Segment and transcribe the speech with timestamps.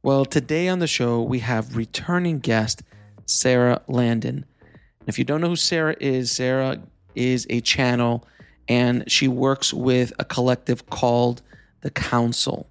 [0.00, 2.84] Well, today on the show, we have returning guest
[3.26, 4.44] Sara Landon.
[5.08, 6.80] If you don't know who Sara is, Sara
[7.16, 8.24] is a channel
[8.68, 11.42] and she works with a collective called
[11.80, 12.68] The Council.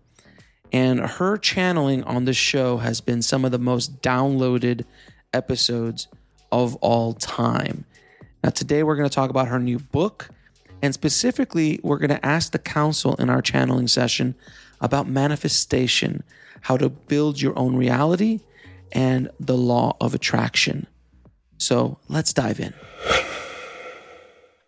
[0.71, 4.85] And her channeling on the show has been some of the most downloaded
[5.33, 6.07] episodes
[6.53, 7.83] of all time.
[8.41, 10.29] Now, today we're going to talk about her new book.
[10.81, 14.35] And specifically, we're going to ask the council in our channeling session
[14.79, 16.23] about manifestation,
[16.67, 18.41] how to build your own reality,
[18.91, 20.85] and the law of attraction.
[21.57, 22.73] So let's dive in.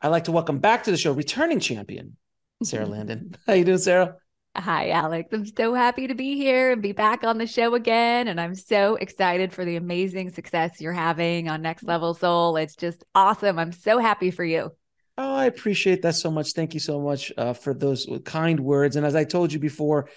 [0.02, 2.16] I'd like to welcome back to the show returning champion,
[2.64, 3.36] Sara Landon.
[3.46, 4.16] How you doing, Sara?
[4.56, 5.34] Hi, Alex.
[5.34, 8.30] I'm so happy to be here and be back on the show again.
[8.30, 12.56] And I'm so excited for the amazing success you're having on Next Level Soul.
[12.56, 13.60] It's just awesome.
[13.60, 14.72] I'm so happy for you.
[15.18, 16.54] Oh, I appreciate that so much.
[16.54, 18.96] Thank you so much uh, for those kind words.
[18.96, 20.08] And as I told you before,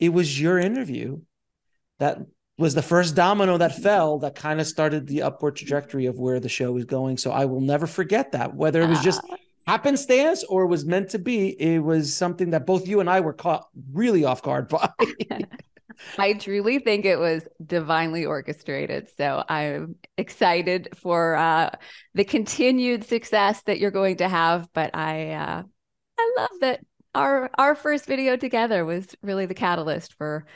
[0.00, 1.20] it was your interview
[1.98, 2.18] that
[2.58, 6.40] was the first domino that fell that kind of started the upward trajectory of where
[6.40, 7.16] the show was going.
[7.16, 8.54] So I will never forget that.
[8.54, 9.36] Whether it was just ah.
[9.66, 13.32] happenstance or was meant to be, it was something that both you and I were
[13.32, 14.90] caught really off guard by.
[16.18, 19.08] I truly think it was divinely orchestrated.
[19.16, 21.70] So I'm excited for uh,
[22.14, 24.68] the continued success that you're going to have.
[24.72, 25.62] But I, uh,
[26.18, 26.80] I love that
[27.14, 30.46] our our first video together was really the catalyst for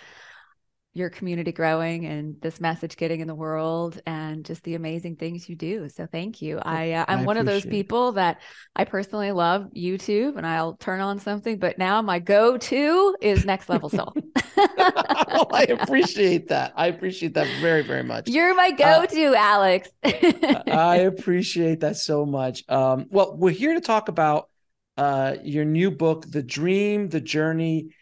[0.97, 5.49] your community growing and this message getting in the world and just the amazing things
[5.49, 5.89] you do.
[5.89, 6.61] So thank you.
[6.61, 8.41] I uh, I'm I one of those people that
[8.77, 13.69] I personally love YouTube and I'll turn on something, but now my go-to is Next
[13.69, 14.15] Level Soul.
[14.57, 16.73] oh, I appreciate that.
[16.77, 18.29] I appreciate that very very much.
[18.29, 19.89] You're my uh, go-to, uh, Alex.
[20.05, 22.63] I appreciate that so much.
[22.69, 24.49] Um, well, we're here to talk about
[24.97, 27.95] uh, your new book, The Dream, The Journey,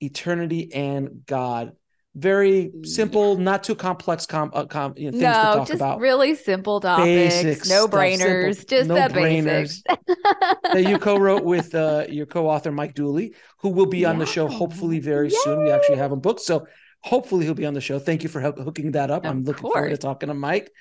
[0.00, 1.72] Eternity and God
[2.18, 5.76] very simple, not too complex com, uh, com you know, things no, to talk just
[5.76, 6.00] about.
[6.00, 9.82] Really simple topics, Basics, no brainers, simple, just no the brainers.
[9.84, 10.62] basics.
[10.72, 14.20] that you co-wrote with uh, your co-author Mike Dooley, who will be on yeah.
[14.20, 15.36] the show hopefully very Yay.
[15.42, 15.62] soon.
[15.62, 16.66] We actually have him booked, so
[17.02, 17.98] hopefully he'll be on the show.
[18.00, 19.24] Thank you for help, hooking that up.
[19.24, 19.74] Of I'm looking course.
[19.74, 20.72] forward to talking to Mike.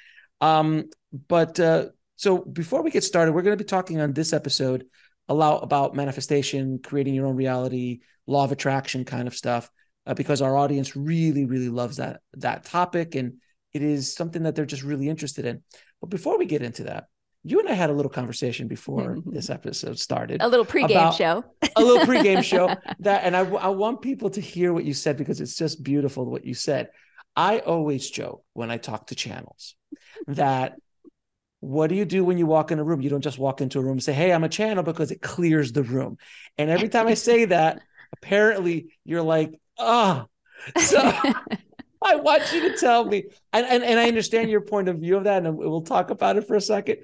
[0.42, 0.90] Um,
[1.28, 4.86] but uh, so before we get started, we're going to be talking on this episode
[5.30, 9.70] a lot about manifestation, creating your own reality, law of attraction kind of stuff
[10.06, 13.34] uh, because our audience really, really loves that that topic, and
[13.74, 15.62] it is something that they're just really interested in.
[16.02, 17.08] But before we get into that,
[17.44, 19.32] you and I had a little conversation before mm-hmm.
[19.34, 20.42] this episode started.
[20.42, 21.44] A little pregame show.
[21.76, 22.74] a little pregame show.
[23.00, 26.26] That, and I, I want people to hear what you said because it's just beautiful
[26.26, 26.90] what you said.
[27.36, 29.76] I always joke when I talk to channels
[30.28, 30.78] that
[31.60, 33.02] what do you do when you walk in a room?
[33.02, 35.22] You don't just walk into a room and say, Hey, I'm a channel because it
[35.22, 36.18] clears the room.
[36.58, 37.82] And every time I say that,
[38.14, 40.26] apparently you're like, ah.
[40.76, 40.82] Oh.
[40.82, 41.00] So
[42.04, 45.18] I want you to tell me, and, and and I understand your point of view
[45.18, 46.98] of that, and we'll talk about it for a second.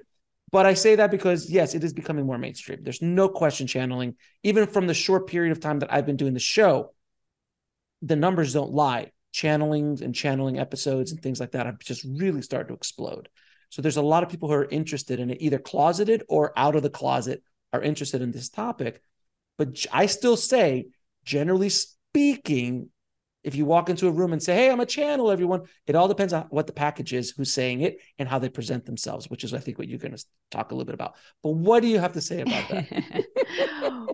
[0.51, 2.79] But I say that because yes, it is becoming more mainstream.
[2.83, 6.33] There's no question channeling, even from the short period of time that I've been doing
[6.33, 6.93] the show,
[8.01, 9.11] the numbers don't lie.
[9.33, 13.29] Channelings and channeling episodes and things like that have just really started to explode.
[13.73, 16.75] So there's a lot of people who are interested in it, either closeted or out
[16.75, 17.41] of the closet,
[17.73, 19.01] are interested in this topic.
[19.57, 20.89] But I still say,
[21.25, 22.91] generally speaking,
[23.43, 26.07] if you walk into a room and say, Hey, I'm a channel, everyone, it all
[26.07, 29.43] depends on what the package is, who's saying it, and how they present themselves, which
[29.43, 31.15] is, I think, what you're going to talk a little bit about.
[31.41, 33.25] But what do you have to say about that?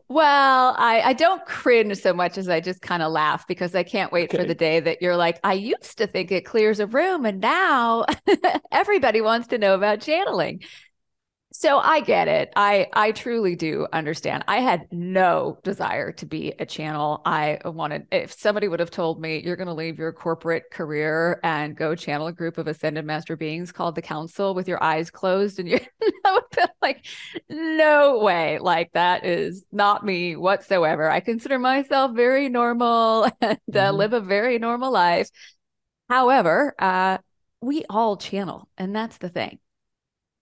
[0.07, 3.83] well, I, I don't cringe so much as I just kind of laugh because I
[3.83, 4.39] can't wait okay.
[4.39, 7.39] for the day that you're like, I used to think it clears a room, and
[7.39, 8.05] now
[8.71, 10.61] everybody wants to know about channeling.
[11.51, 12.53] So I get it.
[12.55, 14.43] I I truly do understand.
[14.47, 17.23] I had no desire to be a channel.
[17.25, 21.39] I wanted if somebody would have told me you're going to leave your corporate career
[21.43, 25.09] and go channel a group of ascended master beings called the council with your eyes
[25.09, 25.79] closed and you
[26.23, 26.39] know
[26.83, 27.07] like
[27.49, 28.59] no way.
[28.59, 31.09] Like that is not me whatsoever.
[31.09, 33.97] I consider myself very normal and uh, mm-hmm.
[33.97, 35.29] live a very normal life.
[36.09, 37.17] However, uh,
[37.59, 39.59] we all channel, and that's the thing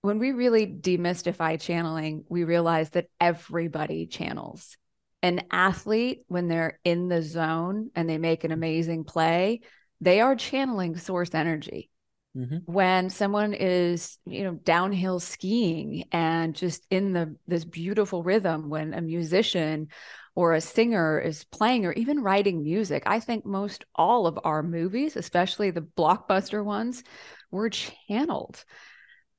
[0.08, 4.78] when we really demystify channeling, we realize that everybody channels.
[5.22, 9.60] An athlete, when they're in the zone and they make an amazing play,
[10.00, 11.90] they are channeling source energy.
[12.38, 12.72] Mm-hmm.
[12.72, 18.94] When someone is, you know, downhill skiing and just in the this beautiful rhythm, when
[18.94, 19.90] a musician
[20.36, 24.64] or a singer is playing or even writing music, I think most all of our
[24.64, 27.04] movies, especially the blockbuster ones,
[27.52, 28.64] were channeled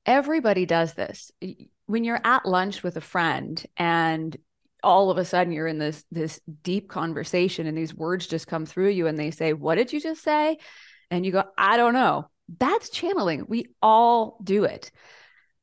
[0.09, 1.31] everybody does this.
[1.87, 4.35] When you're at lunch with a friend and
[4.83, 8.65] all of a sudden you're in this this deep conversation and these words just come
[8.65, 10.59] through you and they say, "What did you just say?"
[11.11, 13.45] and you go, "I don't know." That's channeling.
[13.49, 14.91] We all do it.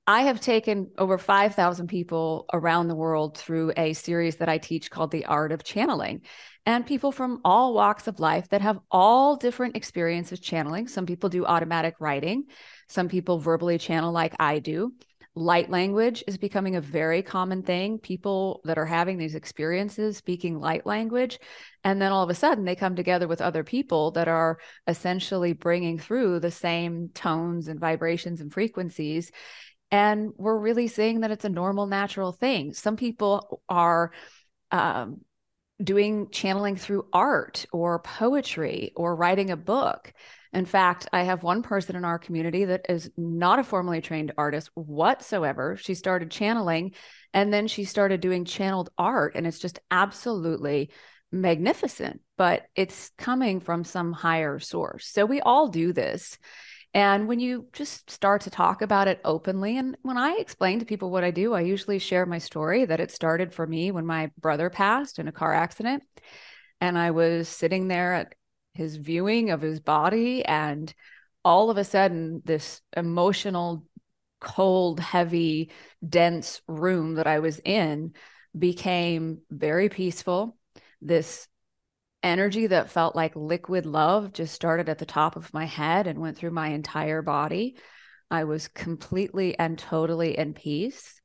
[0.08, 4.92] I have taken over 5,000 people around the world through a series that I teach
[4.92, 6.22] called The Art of Channeling.
[6.68, 10.88] And people from all walks of life that have all different experiences channeling.
[10.88, 12.46] Some people do automatic writing,
[12.88, 14.94] some people verbally channel like I do.
[15.38, 18.00] Light language is becoming a very common thing.
[18.00, 21.40] People that are having these experiences speaking light language.
[21.84, 25.52] And then all of a sudden they come together with other people that are essentially
[25.52, 29.30] bringing through the same tones and vibrations and frequencies.
[29.92, 32.74] And we're really seeing that it's a normal, natural thing.
[32.74, 34.12] Some people are
[34.72, 35.22] um,
[35.82, 40.14] doing channeling through art or poetry or writing a book.
[40.54, 44.32] In fact, I have one person in our community that is not a formally trained
[44.38, 45.76] artist whatsoever.
[45.76, 46.94] She started channeling
[47.34, 50.92] and then she started doing channeled art, and it's just absolutely
[51.34, 55.08] magnificent, but it's coming from some higher source.
[55.08, 56.38] So we all do this.
[56.96, 60.86] And when you just start to talk about it openly, and when I explain to
[60.86, 64.06] people what I do, I usually share my story that it started for me when
[64.06, 66.04] my brother passed in a car accident.
[66.80, 68.36] And I was sitting there at
[68.74, 70.46] his viewing of his body.
[70.46, 70.94] And
[71.44, 73.86] all of a sudden, this emotional,
[74.40, 75.72] cold, heavy,
[76.08, 78.14] dense room that I was in
[78.58, 80.56] became very peaceful.
[81.02, 81.50] This
[82.26, 86.20] energy that felt like liquid love just started at the top of my head and
[86.20, 87.78] went through my entire body.
[88.32, 91.22] I was completely and totally in peace.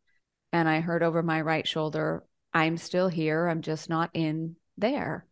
[0.53, 3.49] And I heard over my right shoulder, I'm still here.
[3.49, 5.27] I'm just not in there.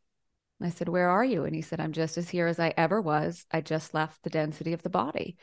[0.60, 1.44] I said, Where are you?
[1.44, 3.44] And he said, I'm just as here as I ever was.
[3.50, 5.36] I just left the density of the body.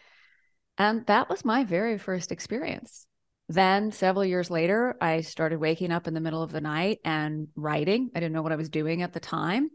[0.77, 3.07] And that was my very first experience.
[3.47, 7.47] Then, several years later, I started waking up in the middle of the night and
[7.55, 8.09] writing.
[8.15, 9.69] I didn't know what I was doing at the time,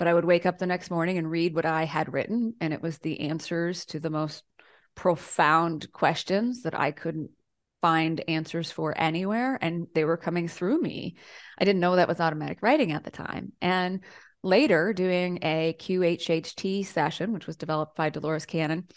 [0.00, 2.54] but I would wake up the next morning and read what I had written.
[2.58, 4.42] And it was the answers to the most
[4.94, 7.32] profound questions that I couldn't
[7.82, 9.58] find answers for anywhere.
[9.60, 11.16] And they were coming through me.
[11.58, 13.52] I didn't know that was automatic writing at the time.
[13.60, 14.00] And
[14.42, 18.88] later doing a QHHT session, which was developed by Dolores Cannon,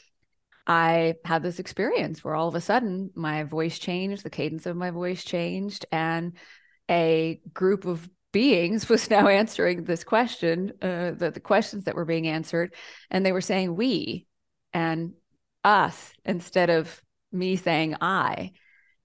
[0.66, 4.78] I had this experience where all of a sudden my voice changed, the cadence of
[4.78, 6.38] my voice changed, and
[6.90, 12.04] a group of beings was now answering this question, uh, the, the questions that were
[12.04, 12.76] being answered,
[13.10, 14.28] and they were saying we
[14.74, 15.14] and
[15.64, 18.52] us instead of me saying I.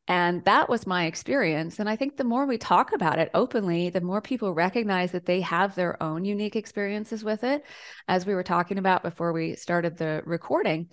[0.08, 1.78] And that was my experience.
[1.78, 5.26] And I think the more we talk about it openly, the more people recognize that
[5.26, 7.62] they have their own unique experiences with it.
[8.08, 10.88] As we were talking about before we started the recording,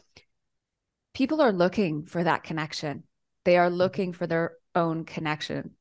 [1.13, 3.03] people are looking for that connection.
[3.45, 5.75] They are looking for their own connection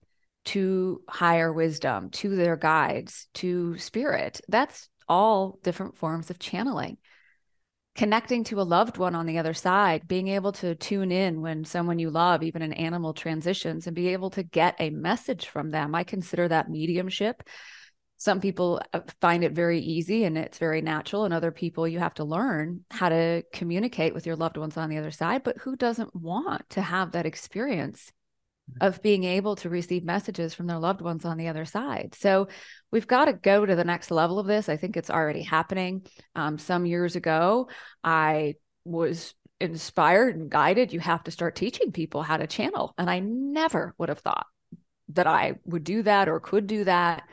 [0.47, 4.41] to higher wisdom, to their guides, to spirit.
[4.49, 6.99] That's all different forms of channeling
[7.95, 11.65] connecting to a loved one on the other side, being able to tune in when
[11.65, 15.71] someone you love, even an animal, transitions and be able to get a message from
[15.71, 15.95] them.
[15.95, 17.43] I consider that mediumship.
[18.17, 21.99] Some people uh, find it very easy and it's very natural, and other people you
[21.99, 25.43] have to learn how to communicate with your loved ones on the other side.
[25.45, 28.13] But who doesn't want to have that experience?
[28.81, 32.15] Of being able to receive messages from their loved ones on the other side.
[32.19, 32.49] So
[32.91, 34.69] we've got to go to the next level of this.
[34.69, 36.07] I think it's already happening.
[36.35, 37.69] Um, some years ago,
[38.03, 38.55] I
[38.85, 40.93] was inspired and guided.
[40.93, 42.95] You have to start teaching people how to channel.
[42.99, 44.47] And I never would have thought
[45.11, 47.25] that I would do that or could do that.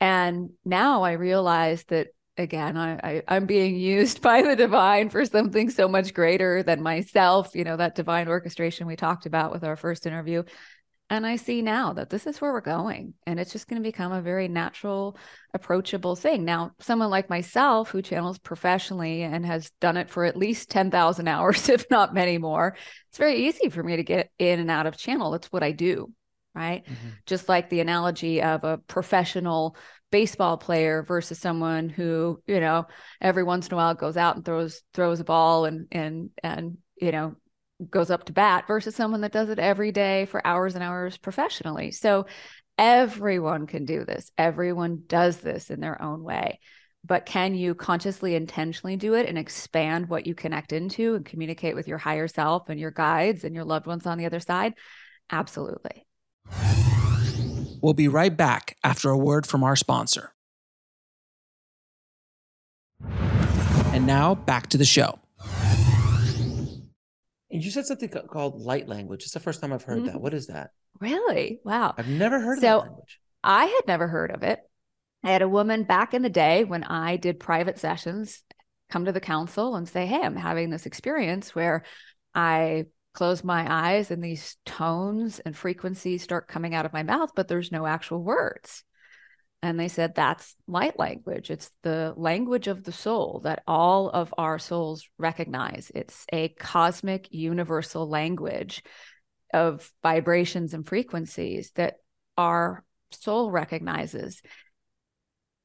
[0.00, 2.08] And now I realize that
[2.40, 6.82] again I, I am being used by the divine for something so much greater than
[6.82, 10.42] myself you know that divine orchestration we talked about with our first interview
[11.12, 13.14] And I see now that this is where we're going.
[13.26, 15.16] And it's just going to become a very natural,
[15.52, 16.44] approachable thing.
[16.44, 21.26] Now, someone like myself who channels professionally and has done it for at least 10,000
[21.34, 22.76] hours, if not many more,
[23.08, 25.34] it's very easy for me to get in and out of channel.
[25.34, 26.12] It's what I do.
[26.54, 26.84] Right.
[26.84, 27.08] Mm-hmm.
[27.26, 29.76] Just like the analogy of a professional
[30.10, 32.86] baseball player versus someone who, you know,
[33.20, 36.78] every once in a while goes out and throws throws a ball and and and
[37.00, 37.34] you know
[37.88, 41.16] goes up to bat versus someone that does it every day for hours and hours
[41.16, 41.90] professionally.
[41.92, 42.26] So
[42.76, 44.30] everyone can do this.
[44.36, 46.60] Everyone does this in their own way.
[47.04, 51.74] But can you consciously, intentionally do it and expand what you connect into and communicate
[51.74, 54.74] with your higher self and your guides and your loved ones on the other side?
[55.30, 56.06] Absolutely.
[57.82, 60.32] We'll be right back after a word from our sponsor.
[63.92, 65.18] And now back to the show.
[67.50, 69.24] And you said something called light language.
[69.24, 70.06] It's the first time I've heard mm-hmm.
[70.06, 70.20] that.
[70.20, 70.70] What is that?
[71.00, 71.60] Really?
[71.64, 71.94] Wow.
[71.98, 73.20] I've never heard so, of that language.
[73.42, 74.60] I had never heard of it.
[75.24, 78.42] I had a woman back in the day when I did private sessions
[78.90, 81.84] come to the council and say, Hey, I'm having this experience where
[82.34, 87.30] I close my eyes and these tones and frequencies start coming out of my mouth,
[87.34, 88.84] but there's no actual words.
[89.62, 91.50] And they said that's light language.
[91.50, 95.92] It's the language of the soul that all of our souls recognize.
[95.94, 98.82] It's a cosmic universal language
[99.52, 101.96] of vibrations and frequencies that
[102.38, 104.40] our soul recognizes.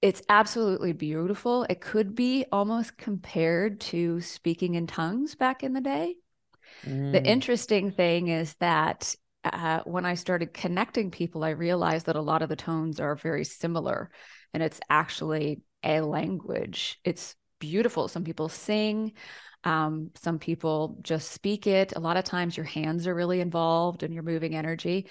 [0.02, 1.64] It's absolutely beautiful.
[1.64, 6.16] It could be almost compared to speaking in tongues back in the day.
[6.86, 7.12] Mm.
[7.12, 12.22] The interesting thing is that uh, when I started connecting people, I realized that a
[12.22, 14.10] lot of the tones are very similar
[14.54, 17.00] and it's actually a language.
[17.04, 18.08] It's beautiful.
[18.08, 19.14] Some people sing,
[19.64, 21.94] um, some people just speak it.
[21.96, 25.08] A lot of times your hands are really involved and you're moving energy.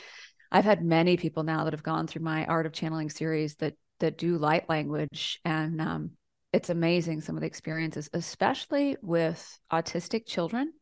[0.51, 3.75] I've had many people now that have gone through my Art of Channeling series that
[4.01, 6.11] that do light language and um,
[6.53, 10.73] it's amazing some of the experiences, especially with autistic children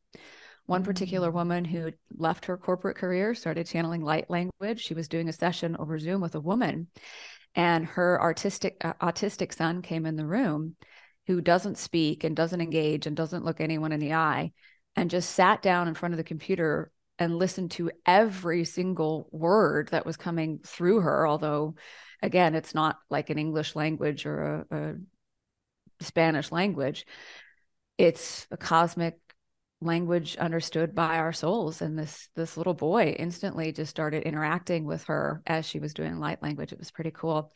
[0.67, 4.81] one particular woman who left her corporate career started channeling light language.
[4.81, 6.87] She was doing a session over Zoom with a woman,
[7.55, 10.77] and her artistic uh, autistic son came in the room,
[11.27, 14.53] who doesn't speak and doesn't engage and doesn't look anyone in the eye,
[14.97, 19.89] and just sat down in front of the computer and listened to every single word
[19.89, 21.27] that was coming through her.
[21.27, 21.75] Although,
[22.23, 24.95] again, it's not like an English language or a, a
[26.01, 27.07] Spanish language.
[27.99, 29.19] It's a cosmic
[29.83, 35.05] language understood by our souls and this this little boy instantly just started interacting with
[35.05, 37.53] her as she was doing light language it was pretty cool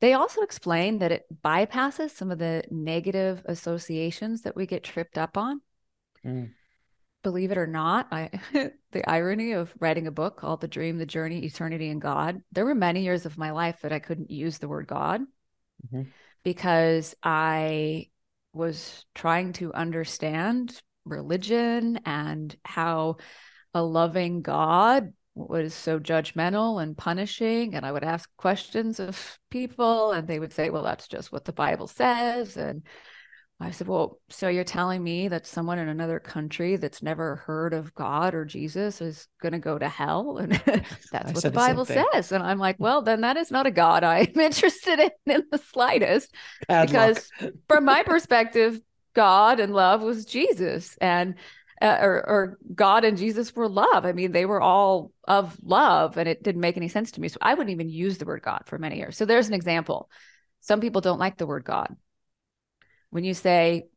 [0.00, 5.18] they also explain that it bypasses some of the negative associations that we get tripped
[5.18, 5.60] up on
[6.24, 6.50] mm.
[7.22, 8.30] believe it or not i
[8.92, 12.64] the irony of writing a book called the dream the journey eternity and god there
[12.64, 15.20] were many years of my life that i couldn't use the word god
[15.86, 16.08] mm-hmm.
[16.42, 18.06] because i
[18.52, 23.16] was trying to understand religion and how
[23.74, 27.74] a loving God was so judgmental and punishing.
[27.74, 31.44] And I would ask questions of people, and they would say, Well, that's just what
[31.44, 32.56] the Bible says.
[32.56, 32.82] And
[33.60, 37.72] I said, Well, so you're telling me that someone in another country that's never heard
[37.72, 40.38] of God or Jesus is going to go to hell?
[40.42, 40.52] And
[41.12, 42.32] that's what the Bible the says.
[42.32, 45.58] And I'm like, Well, then that is not a God I'm interested in in the
[45.58, 46.32] slightest.
[46.66, 47.30] Bad because
[47.68, 48.80] from my perspective,
[49.18, 51.34] God and love was Jesus and
[51.82, 54.06] uh, or, or God and Jesus were love.
[54.06, 57.26] I mean, they were all of love and it didn't make any sense to me.
[57.26, 59.16] So I wouldn't even use the word God for many years.
[59.16, 60.08] So there's an example.
[60.60, 61.96] Some people don't like the word God.
[63.10, 63.88] When you say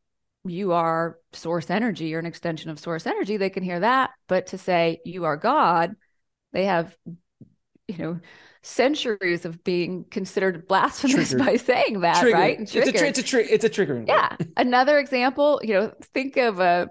[0.44, 4.10] you are source energy, you're an extension of source energy, they can hear that.
[4.26, 5.94] But to say you are God,
[6.52, 6.96] they have,
[7.86, 8.20] you know,
[8.62, 11.46] centuries of being considered blasphemous Triggered.
[11.46, 12.40] by saying that, Triggered.
[12.40, 12.60] right?
[12.60, 14.06] It's a, it's a, tri- it's a triggering.
[14.06, 14.36] Yeah.
[14.56, 16.88] Another example, you know, think of a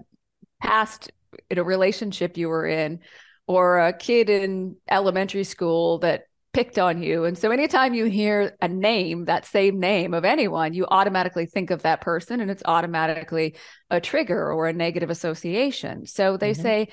[0.60, 1.10] past
[1.50, 3.00] in a relationship you were in
[3.46, 7.24] or a kid in elementary school that picked on you.
[7.24, 11.70] And so anytime you hear a name, that same name of anyone, you automatically think
[11.70, 13.56] of that person and it's automatically
[13.88, 16.04] a trigger or a negative association.
[16.06, 16.62] So they mm-hmm.
[16.62, 16.88] say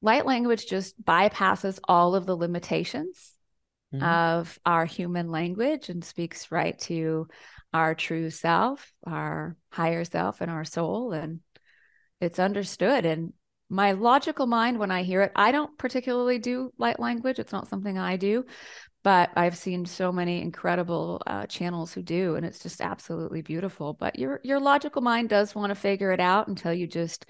[0.00, 3.35] light language just bypasses all of the limitations
[3.94, 4.04] mm-hmm.
[4.04, 7.28] of our human language and speaks right to
[7.72, 11.12] our true self, our higher self, and our soul.
[11.12, 11.40] And
[12.20, 13.04] it's understood.
[13.04, 13.32] And
[13.68, 17.38] my logical mind, when I hear it, I don't particularly do light language.
[17.38, 18.44] It's not something I do,
[19.02, 23.92] but I've seen so many incredible uh, channels who do, and it's just absolutely beautiful.
[23.92, 27.26] But your your logical mind does want to figure it out until you just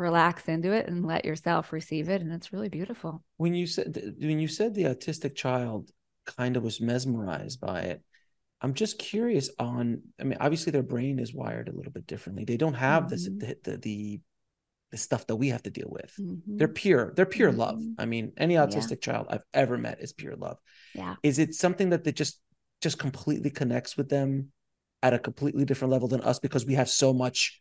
[0.00, 4.14] relax into it and let yourself receive it and it's really beautiful when you said
[4.18, 5.90] when you said the autistic child
[6.26, 8.02] kind of was mesmerized by it
[8.62, 12.44] i'm just curious on i mean obviously their brain is wired a little bit differently
[12.44, 13.10] they don't have mm-hmm.
[13.10, 14.20] this the, the, the
[14.90, 16.56] the stuff that we have to deal with mm-hmm.
[16.56, 17.60] they're pure they're pure mm-hmm.
[17.60, 19.12] love i mean any autistic yeah.
[19.12, 20.58] child i've ever met is pure love
[20.94, 22.40] yeah is it something that they just
[22.80, 24.50] just completely connects with them
[25.02, 27.60] at a completely different level than us because we have so much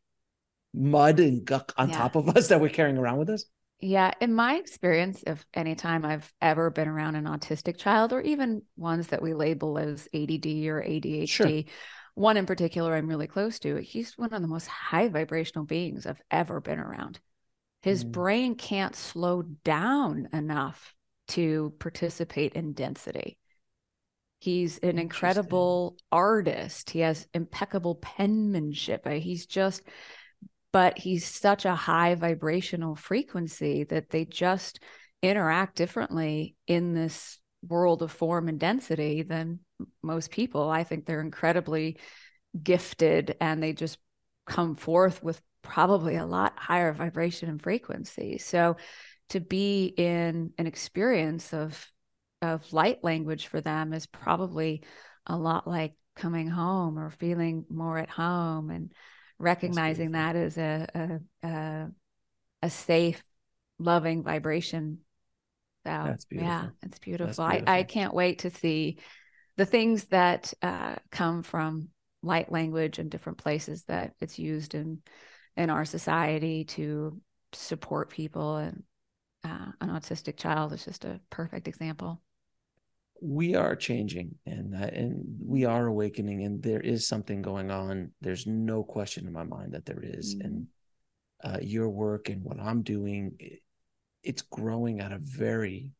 [0.73, 1.97] mud and guck on yeah.
[1.97, 3.45] top of us that we're carrying around with us?
[3.81, 8.19] Yeah, in my experience, if any time I've ever been around an autistic child, or
[8.21, 11.73] even ones that we label as ADD or ADHD, sure.
[12.13, 16.05] one in particular I'm really close to, he's one of the most high vibrational beings
[16.05, 17.19] I've ever been around.
[17.81, 18.11] His mm.
[18.11, 20.93] brain can't slow down enough
[21.29, 23.37] to participate in density.
[24.39, 26.89] He's an incredible artist.
[26.89, 29.07] He has impeccable penmanship.
[29.07, 29.83] He's just
[30.71, 34.79] but he's such a high vibrational frequency that they just
[35.21, 39.59] interact differently in this world of form and density than
[40.01, 40.69] most people.
[40.69, 41.97] I think they're incredibly
[42.61, 43.97] gifted and they just
[44.45, 48.37] come forth with probably a lot higher vibration and frequency.
[48.37, 48.77] So
[49.29, 51.91] to be in an experience of
[52.41, 54.81] of light language for them is probably
[55.25, 58.93] a lot like coming home or feeling more at home and
[59.39, 61.91] recognizing that as a, a, a
[62.61, 63.23] a safe,
[63.77, 64.99] loving vibration.
[65.85, 66.49] So That's beautiful.
[66.49, 67.45] yeah, it's beautiful.
[67.47, 67.73] beautiful.
[67.73, 68.99] I, I can't wait to see
[69.55, 71.89] the things that uh, come from
[72.21, 75.01] light language and different places that it's used in
[75.55, 77.19] in our society to
[77.53, 78.83] support people and
[79.43, 82.21] uh, an autistic child is just a perfect example
[83.21, 88.11] we are changing and uh, and we are awakening and there is something going on
[88.21, 90.35] there's no question in my mind that there is.
[90.35, 90.45] Mm-hmm.
[90.45, 90.67] and
[91.43, 93.37] uh, your work and what i'm doing
[94.23, 95.91] it's growing at a very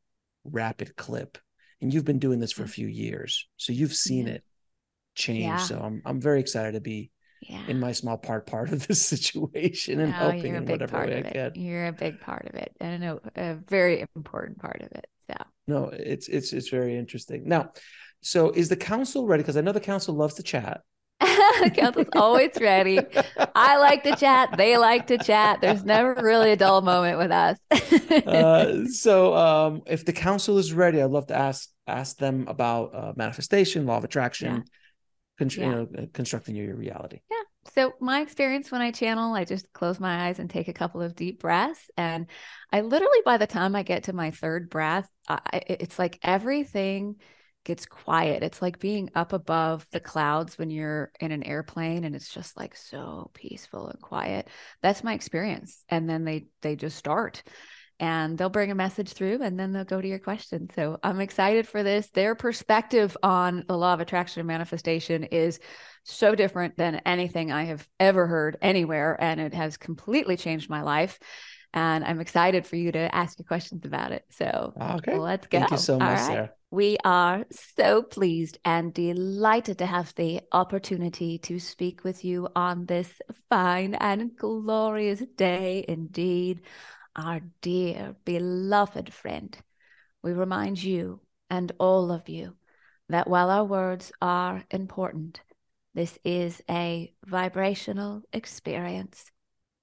[0.43, 1.37] rapid clip
[1.81, 4.33] and you've been doing this for a few years so you've seen yeah.
[4.33, 4.43] it
[5.15, 5.57] change yeah.
[5.57, 7.09] so i'm i'm very excited to be
[7.41, 7.65] yeah.
[7.67, 11.51] in my small part part of this situation and helping in whatever way I can.
[11.55, 15.07] You're a big part of it and a, a very important part of it.
[15.29, 17.43] So no, it's it's it's very interesting.
[17.47, 17.71] Now,
[18.21, 19.43] so is the council ready?
[19.43, 20.81] Because I know the council loves to chat.
[21.73, 22.97] Council's always ready.
[23.53, 24.55] I like to chat.
[24.55, 25.59] They like to chat.
[25.59, 27.57] There's never really a dull moment with us.
[28.25, 32.95] uh, so, um, if the council is ready, I'd love to ask ask them about
[32.95, 34.61] uh, manifestation, law of attraction, yeah
[35.39, 35.65] con- yeah.
[35.65, 37.19] you know, uh, constructing your, your reality.
[37.31, 37.37] Yeah.
[37.75, 41.01] So my experience when I channel, I just close my eyes and take a couple
[41.01, 42.27] of deep breaths, and
[42.71, 47.17] I literally by the time I get to my third breath, I, it's like everything
[47.65, 48.41] gets quiet.
[48.41, 52.57] It's like being up above the clouds when you're in an airplane and it's just
[52.57, 54.47] like so peaceful and quiet.
[54.81, 55.83] That's my experience.
[55.89, 57.43] And then they they just start
[57.99, 60.69] and they'll bring a message through and then they'll go to your question.
[60.73, 62.09] So I'm excited for this.
[62.11, 65.59] Their perspective on the law of attraction and manifestation is
[66.03, 69.17] so different than anything I have ever heard anywhere.
[69.19, 71.19] And it has completely changed my life.
[71.73, 74.23] And I'm excited for you to ask your questions about it.
[74.31, 75.17] So okay.
[75.17, 75.59] let's go.
[75.59, 76.51] Thank you so much, Sara.
[76.71, 82.85] We are so pleased and delighted to have the opportunity to speak with you on
[82.85, 83.11] this
[83.49, 86.61] fine and glorious day indeed
[87.19, 89.57] our dear, beloved friend,
[90.23, 92.55] we remind you and all of you
[93.09, 95.41] that while our words are important,
[95.93, 99.31] this is a vibrational experience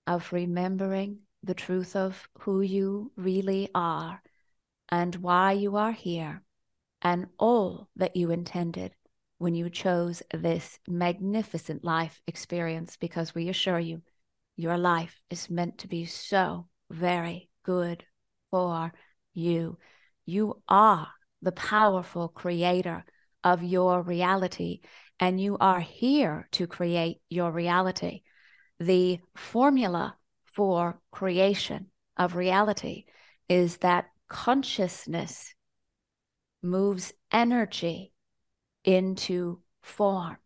[0.07, 4.22] of remembering the truth of who you really are
[4.88, 6.42] and why you are here
[7.03, 8.94] and all that you intended
[9.38, 14.03] when you chose this magnificent life experience because we assure you
[14.57, 18.05] your life is meant to be so very good
[18.51, 18.92] for
[19.35, 19.79] you.
[20.25, 21.09] You are
[21.42, 23.05] the powerful creator
[23.44, 24.81] of your reality,
[25.20, 28.22] and you are here to create your reality.
[28.81, 33.05] The formula for creation of reality
[33.49, 35.55] is that consciousness
[36.62, 38.12] moves energy
[38.85, 40.38] into form.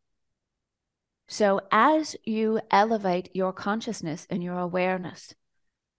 [1.28, 5.32] So, as you elevate your consciousness and your awareness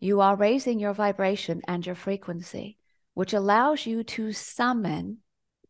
[0.01, 2.77] you are raising your vibration and your frequency,
[3.13, 5.19] which allows you to summon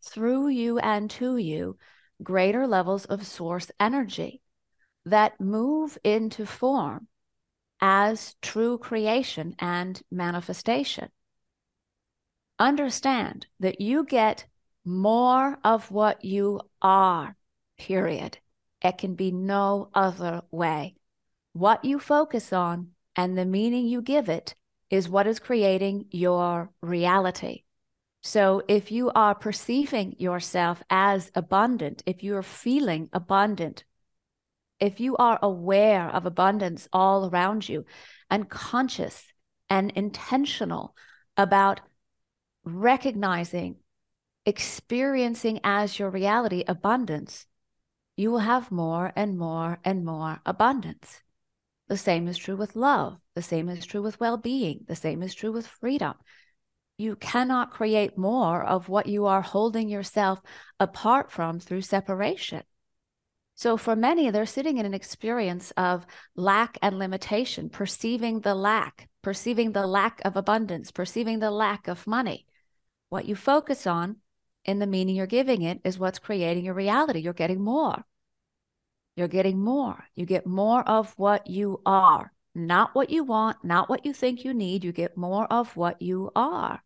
[0.03, 1.77] through you and to you
[2.23, 4.41] greater levels of source energy
[5.05, 7.07] that move into form
[7.81, 11.09] as true creation and manifestation.
[12.57, 14.45] Understand that you get
[14.85, 17.35] more of what you are,
[17.77, 18.37] period.
[18.81, 20.95] It can be no other way.
[21.51, 24.55] What you focus on And the meaning you give it
[24.89, 27.63] is what is creating your reality.
[28.21, 33.83] So if you are perceiving yourself as abundant, if you are feeling abundant,
[34.79, 37.85] if you are aware of abundance all around you
[38.29, 39.27] and conscious
[39.69, 40.95] and intentional
[41.37, 41.81] about
[42.63, 43.77] recognizing,
[44.45, 47.47] experiencing as your reality abundance,
[48.15, 51.21] you will have more and more and more abundance.
[51.91, 53.17] The same is true with love.
[53.35, 54.85] The same is true with well being.
[54.87, 56.13] The same is true with freedom.
[56.97, 60.39] You cannot create more of what you are holding yourself
[60.79, 62.63] apart from through separation.
[63.55, 69.09] So, for many, they're sitting in an experience of lack and limitation, perceiving the lack,
[69.21, 72.45] perceiving the lack of abundance, perceiving the lack of money.
[73.09, 74.21] What you focus on
[74.63, 77.19] in the meaning you're giving it is what's creating your reality.
[77.19, 78.05] You're getting more.
[79.15, 80.05] You're getting more.
[80.15, 84.45] You get more of what you are, not what you want, not what you think
[84.45, 84.83] you need.
[84.83, 86.81] You get more of what you are.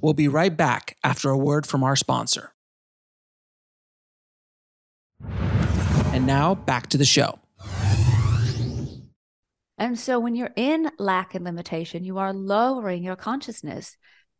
[0.00, 2.52] We'll be right back after a word from our sponsor.
[6.12, 7.38] And now back to the show.
[9.78, 13.96] And so when you're in lack and limitation, you are lowering your consciousness.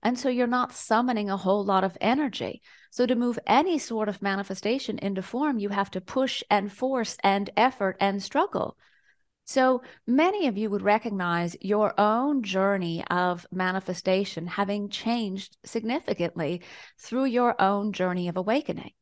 [0.07, 2.63] And so you're not summoning a whole lot of energy.
[2.93, 7.17] So to move any sort of manifestation into form, you have to push and force
[7.25, 8.77] and effort and struggle.
[9.47, 16.63] So many of you would recognize your own journey of manifestation having changed significantly
[17.01, 18.93] through your own journey of awakening.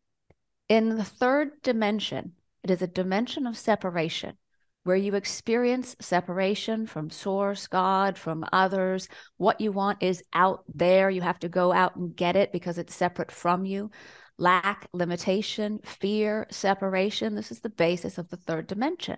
[0.71, 4.39] In the third dimension, it is a dimension of separation
[4.85, 9.09] where you experience separation from source, God, from others.
[9.39, 11.11] What you want is out there.
[11.11, 13.91] You have to go out and get it because it's separate from you.
[14.37, 17.35] Lack, limitation, fear, separation.
[17.35, 19.17] This is the basis of the third dimension.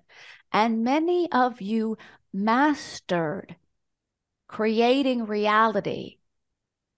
[0.53, 1.99] And many of you
[2.33, 3.57] mastered
[4.47, 6.19] creating reality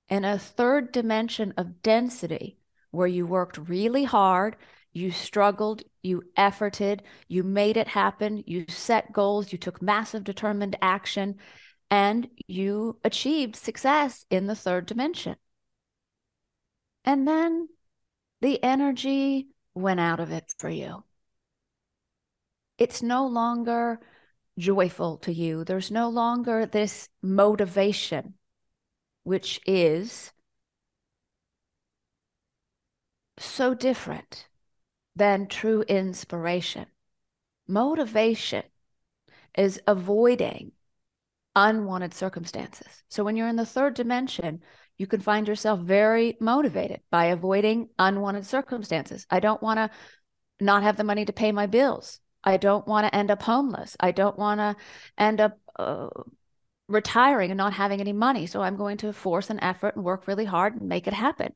[0.08, 2.58] in a third dimension of density
[2.90, 4.56] where you worked really hard
[4.92, 10.76] you struggled, you efforted, you made it happen, you set goals, you took massive determined
[10.82, 11.36] action,
[11.90, 15.36] and you achieved success in the third dimension.
[17.04, 17.68] And then
[18.40, 21.04] the energy went out of it for you.
[22.76, 24.00] It's no longer
[24.58, 25.64] joyful to you.
[25.64, 28.34] There's no longer this motivation,
[29.24, 30.32] which is
[33.38, 34.47] so different
[35.18, 36.86] than true inspiration.
[37.66, 38.62] Motivation
[39.56, 40.72] is avoiding
[41.56, 43.02] unwanted circumstances.
[43.08, 44.62] So when you're in the third dimension,
[44.96, 49.26] you can find yourself very motivated by avoiding unwanted circumstances.
[49.28, 49.90] I don't want to
[50.60, 52.20] not have the money to pay my bills.
[52.44, 53.96] I don't want to end up homeless.
[53.98, 54.76] I don't want to
[55.18, 56.08] end up uh,
[56.86, 58.46] retiring and not having any money.
[58.46, 61.54] So I'm going to force an effort and work really hard and make it happen.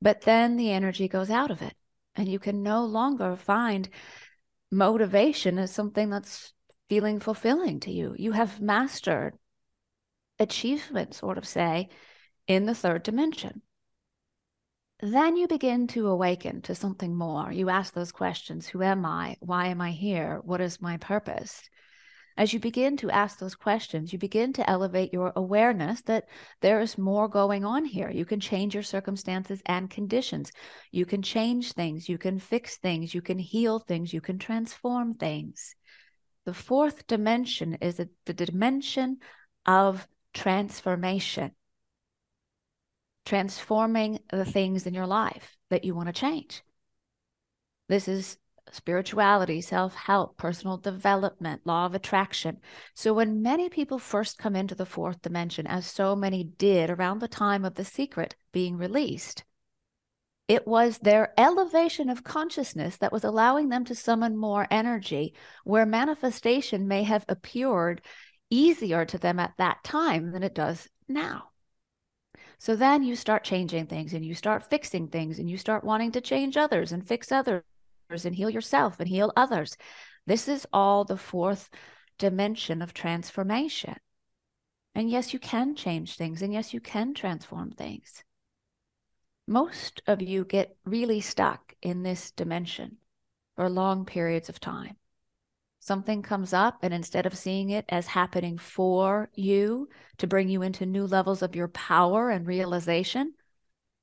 [0.00, 1.74] But then the energy goes out of it
[2.18, 3.88] and you can no longer find
[4.70, 6.52] motivation as something that's
[6.88, 8.14] feeling fulfilling to you.
[8.18, 9.34] You have mastered
[10.38, 11.88] achievement, sort of say,
[12.46, 13.62] in the third dimension.
[15.00, 17.52] Then you begin to awaken to something more.
[17.52, 19.36] You ask those questions Who am I?
[19.40, 20.40] Why am I here?
[20.42, 21.68] What is my purpose?
[22.38, 26.28] As you begin to ask those questions, you begin to elevate your awareness that
[26.60, 28.10] there is more going on here.
[28.10, 30.52] You can change your circumstances and conditions.
[30.92, 32.08] You can change things.
[32.08, 33.12] You can fix things.
[33.12, 34.12] You can heal things.
[34.12, 35.74] You can transform things.
[36.46, 39.18] The fourth dimension is the dimension
[39.66, 41.50] of transformation,
[43.26, 46.62] transforming the things in your life that you want to change.
[47.88, 48.38] This is
[48.74, 52.60] spirituality, self help, personal development, law of attraction.
[52.94, 57.20] So, when many people first come into the fourth dimension, as so many did around
[57.20, 59.44] the time of The Secret being released,
[60.48, 65.84] it was their elevation of consciousness that was allowing them to summon more energy, where
[65.84, 68.00] manifestation may have appeared
[68.50, 71.50] easier to them at that time than it does now.
[72.58, 76.12] So then you start changing things and you start fixing things and you start wanting
[76.12, 77.62] to change others and fix others
[78.10, 79.76] and heal yourself and heal others.
[80.26, 81.70] This is all the fourth
[82.18, 83.96] dimension of transformation.
[84.94, 88.24] And yes, you can change things, and yes, you can transform things.
[89.46, 92.96] Most of you get really stuck in this dimension
[93.56, 94.96] for long periods of time.
[95.80, 100.62] Something comes up, and instead of seeing it as happening for you to bring you
[100.62, 103.32] into new levels of your power and realization,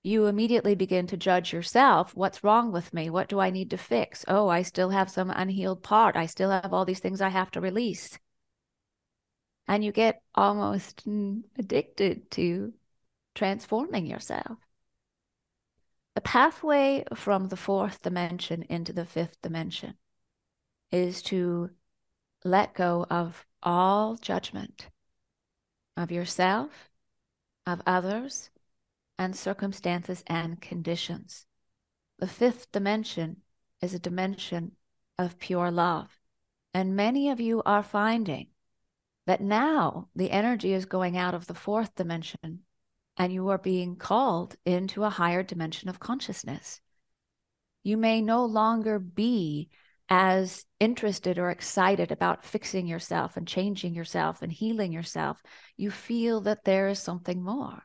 [0.06, 2.16] you immediately begin to judge yourself.
[2.16, 3.10] What's wrong with me?
[3.10, 4.24] What do I need to fix?
[4.28, 6.16] Oh, I still have some unhealed part.
[6.16, 8.18] I still have all these things I have to release.
[9.68, 11.06] and you get almost
[11.58, 12.74] addicted to
[13.36, 14.58] transforming yourself.
[16.16, 19.98] The pathway from the fourth dimension into the fifth dimension
[20.92, 21.72] is to
[22.44, 24.90] let go of all judgment
[25.98, 26.90] of yourself,
[27.66, 28.50] of others,
[29.18, 31.46] and circumstances and conditions.
[32.20, 33.38] The fifth dimension
[33.82, 34.74] is a dimension
[35.18, 36.20] of pure love.
[36.74, 38.48] And many of you are finding
[39.28, 42.60] that now the energy is going out of the fourth dimension
[43.18, 46.82] and you are being called into a higher dimension of consciousness.
[47.84, 49.70] You may no longer be
[50.10, 55.42] as interested or excited about fixing yourself and changing yourself and healing yourself.
[55.78, 57.84] You feel that there is something more.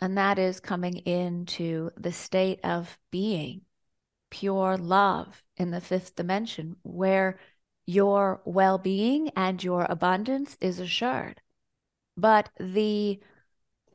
[0.00, 3.62] And that is coming into the state of being
[4.30, 7.38] pure love in the fifth dimension, where
[7.86, 11.40] your well being and your abundance is assured.
[12.16, 13.20] But the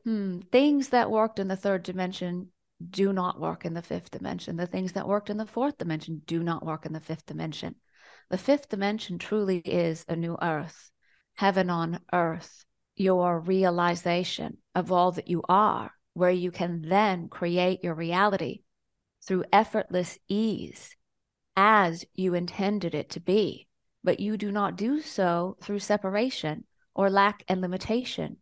[0.04, 2.48] hmm, things that worked in the third dimension
[2.90, 4.56] do not work in the fifth dimension.
[4.56, 7.76] The things that worked in the fourth dimension do not work in the fifth dimension.
[8.30, 10.90] The fifth dimension truly is a new earth,
[11.34, 12.64] heaven on earth,
[12.96, 18.62] your realization of all that you are, where you can then create your reality
[19.22, 20.96] through effortless ease
[21.56, 23.68] as you intended it to be
[24.04, 28.36] but you do not do so through separation or lack and limitation.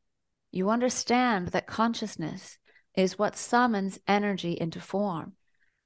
[0.51, 2.59] You understand that consciousness
[2.95, 5.35] is what summons energy into form.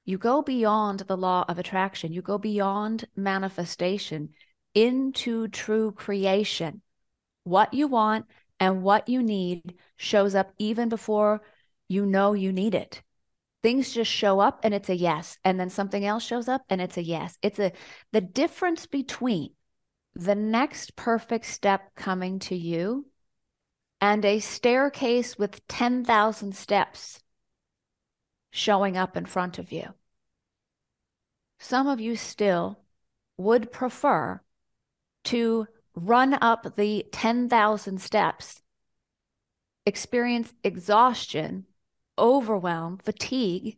[0.03, 4.29] You go beyond the law of attraction, you go beyond manifestation
[4.73, 6.81] into true creation.
[7.43, 8.25] What you want
[8.59, 11.41] and what you need shows up even before
[11.87, 13.01] you know you need it.
[13.63, 16.81] Things just show up and it's a yes, and then something else shows up and
[16.81, 17.37] it's a yes.
[17.41, 17.71] It's a
[18.11, 19.51] the difference between
[20.15, 23.05] the next perfect step coming to you
[24.01, 27.19] and a staircase with 10,000 steps
[28.51, 29.93] showing up in front of you.
[31.59, 32.79] Some of you still
[33.37, 34.41] would prefer
[35.25, 38.61] to run up the 10,000 steps,
[39.85, 41.65] experience exhaustion,
[42.17, 43.77] overwhelm, fatigue,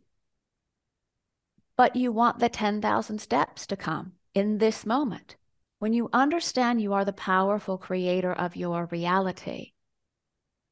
[1.76, 5.36] but you want the 10,000 steps to come in this moment.
[5.78, 9.72] When you understand you are the powerful creator of your reality,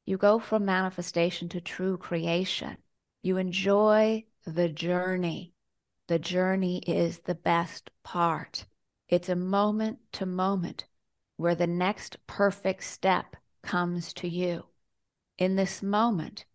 [0.05, 2.77] you go from manifestation to true creation.
[3.23, 5.53] You enjoy the journey.
[6.07, 8.65] The journey is the best part.
[9.07, 10.85] It's a moment to moment
[11.37, 14.65] where the next perfect step comes to you.
[15.37, 16.45] In this moment,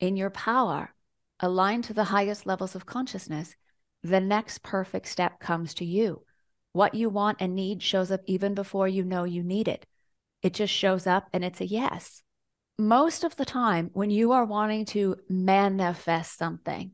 [0.00, 0.94] in your power,
[1.40, 3.54] aligned to the highest levels of consciousness,
[4.02, 6.22] the next perfect step comes to you.
[6.72, 9.86] What you want and need shows up even before you know you need it.
[10.42, 12.22] It just shows up and it's a yes.
[12.78, 16.92] Most of the time, when you are wanting to manifest something,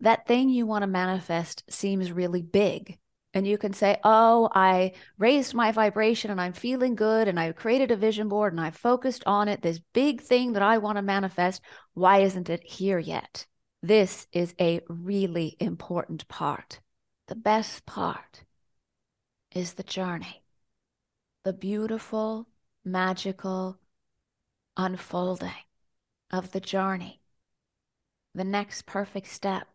[0.00, 2.98] that thing you want to manifest seems really big.
[3.34, 7.26] And you can say, Oh, I raised my vibration and I'm feeling good.
[7.26, 10.62] And I created a vision board and I focused on it, this big thing that
[10.62, 11.60] I want to manifest.
[11.94, 13.46] Why isn't it here yet?
[13.82, 16.80] This is a really important part.
[17.26, 18.44] The best part
[19.54, 20.42] is the journey,
[21.42, 22.48] the beautiful,
[22.84, 23.78] magical
[24.76, 25.50] unfolding
[26.30, 27.20] of the journey,
[28.34, 29.68] the next perfect step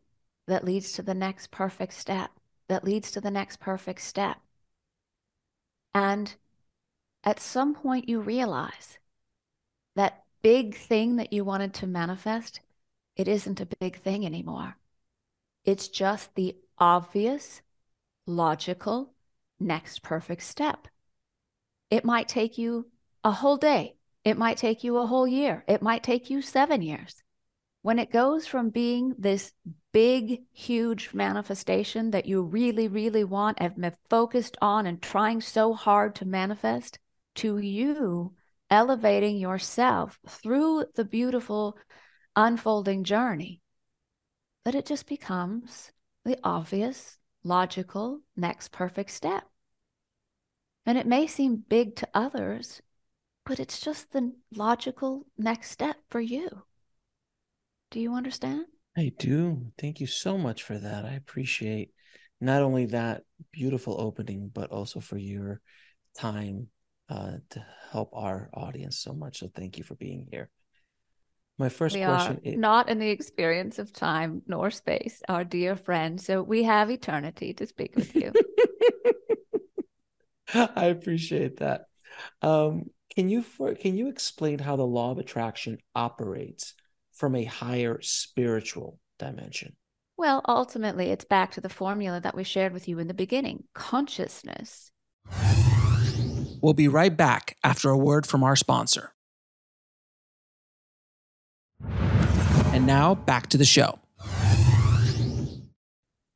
[0.48, 2.32] that leads to the next perfect step,
[2.70, 4.38] that leads to the next perfect step.
[5.94, 6.34] And
[7.24, 9.00] at some point, you realize
[9.96, 12.62] that big thing that you wanted to manifest,
[13.18, 14.78] it isn't a big thing anymore.
[15.66, 17.62] It's just the obvious,
[18.26, 19.14] logical,
[19.60, 20.88] next perfect step.
[21.90, 22.88] It might take you
[23.24, 23.96] a whole day.
[24.24, 25.66] It might take you a whole year.
[25.68, 27.22] It might take you seven years.
[27.82, 29.52] When it goes from being this
[29.92, 35.74] big, huge manifestation that you really, really want and have focused on and trying so
[35.74, 37.00] hard to manifest,
[37.36, 38.34] to you
[38.70, 41.78] elevating yourself through the beautiful
[42.36, 43.62] unfolding journey,
[44.64, 45.92] But it just becomes
[46.24, 49.44] the obvious, logical next perfect step.
[50.86, 52.82] And it may seem big to others,
[53.46, 56.64] but it's just the logical next step for you.
[57.92, 58.66] Do you understand?
[59.00, 59.72] I do.
[59.78, 61.06] Thank you so much for that.
[61.06, 61.94] I appreciate
[62.42, 65.62] not only that beautiful opening, but also for your
[66.18, 66.68] time
[67.08, 69.40] uh, to help our audience so much.
[69.40, 70.50] So thank you for being here.
[71.58, 75.78] My first we question is not in the experience of time nor space, our dear
[75.78, 76.20] friend.
[76.20, 78.34] So we have eternity to speak with you.
[80.54, 81.86] I appreciate that.
[82.42, 86.74] Um, Can you for, can you explain how the law of attraction operates
[87.20, 89.76] from a higher spiritual dimension?
[90.18, 93.66] Well, ultimately, it's back to the formula that we shared with you in the beginning
[93.74, 94.92] consciousness.
[96.62, 99.14] We'll be right back after a word from our sponsor.
[102.72, 104.00] And now back to the show.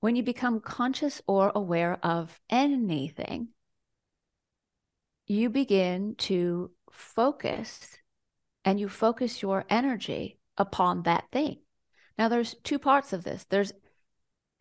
[0.02, 3.50] When you become conscious or aware of anything,
[5.28, 7.98] you begin to focus
[8.66, 11.60] and you focus your energy upon that thing.
[12.18, 13.74] Now, there's two parts of this there's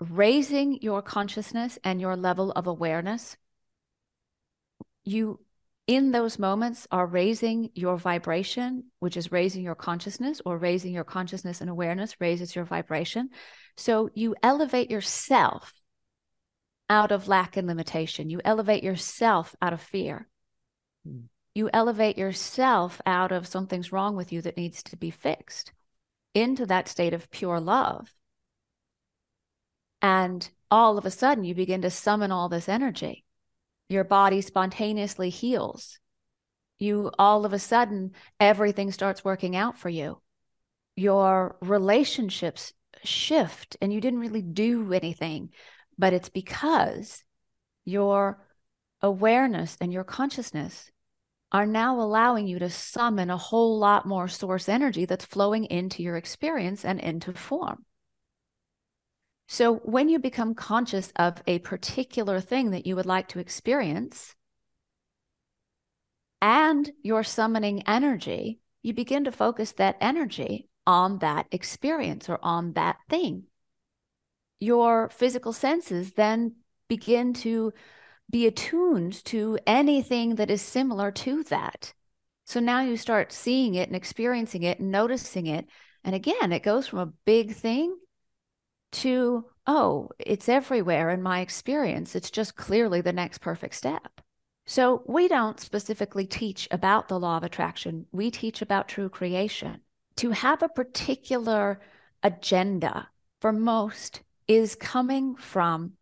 [0.01, 3.37] raising your consciousness and your level of awareness.
[5.05, 5.41] You,
[5.87, 11.05] in those moments, are raising your vibration, which is raising your consciousness, or raising your
[11.05, 13.31] consciousness and awareness raises your vibration.
[13.77, 15.73] So you elevate yourself
[16.89, 18.31] out of lack and limitation.
[18.31, 20.29] You elevate yourself out of fear.
[21.09, 21.25] Mm.
[21.55, 25.73] You elevate yourself out of something's wrong with you that needs to be fixed
[26.35, 28.13] into that state of pure love.
[30.01, 33.25] And all of a sudden, you begin to summon all this energy.
[33.89, 35.99] Your body spontaneously heals.
[36.79, 40.21] You all of a sudden, everything starts working out for you.
[40.97, 42.73] Your relationships
[43.05, 45.51] shift, and you didn't really do anything,
[45.99, 47.23] but it's because
[47.85, 48.45] your
[49.01, 50.91] awareness and your consciousness
[51.53, 56.03] are now allowing you to summon a whole lot more source energy that's flowing into
[56.03, 57.85] your experience and into form.
[59.49, 64.35] So, when you become conscious of a particular thing that you would like to experience
[66.41, 72.73] and you're summoning energy, you begin to focus that energy on that experience or on
[72.73, 73.45] that thing.
[74.59, 76.57] Your physical senses then
[76.89, 77.73] begin to
[78.33, 81.93] be attuned to anything that is similar to that.
[82.47, 85.67] So now you start seeing it and experiencing it and noticing it.
[86.03, 87.97] And again, it goes from a big thing
[88.93, 92.17] to, oh, it's everywhere in my experience.
[92.17, 94.21] It's just clearly the next perfect step.
[94.67, 99.81] So we don't specifically teach about the law of attraction, we teach about true creation.
[100.17, 101.81] To have a particular
[102.23, 103.09] agenda
[103.41, 105.93] for most is coming from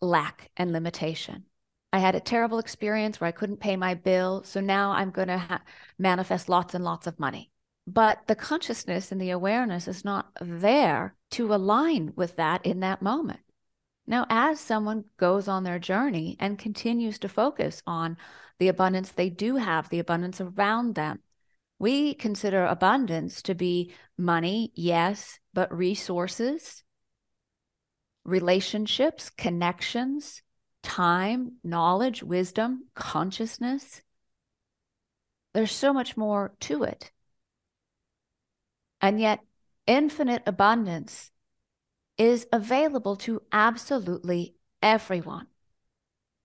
[0.00, 1.44] lack and limitation.
[1.92, 4.42] I had a terrible experience where I couldn't pay my bill.
[4.44, 5.62] So now I'm going to ha-
[5.98, 7.50] manifest lots and lots of money.
[7.86, 13.02] But the consciousness and the awareness is not there to align with that in that
[13.02, 13.40] moment.
[14.06, 18.16] Now, as someone goes on their journey and continues to focus on
[18.58, 21.20] the abundance they do have, the abundance around them,
[21.78, 26.84] we consider abundance to be money, yes, but resources,
[28.24, 30.42] relationships, connections,
[30.82, 34.02] time, knowledge, wisdom, consciousness.
[35.52, 37.10] There's so much more to it.
[39.00, 39.40] And yet,
[39.86, 41.30] infinite abundance
[42.18, 45.46] is available to absolutely everyone.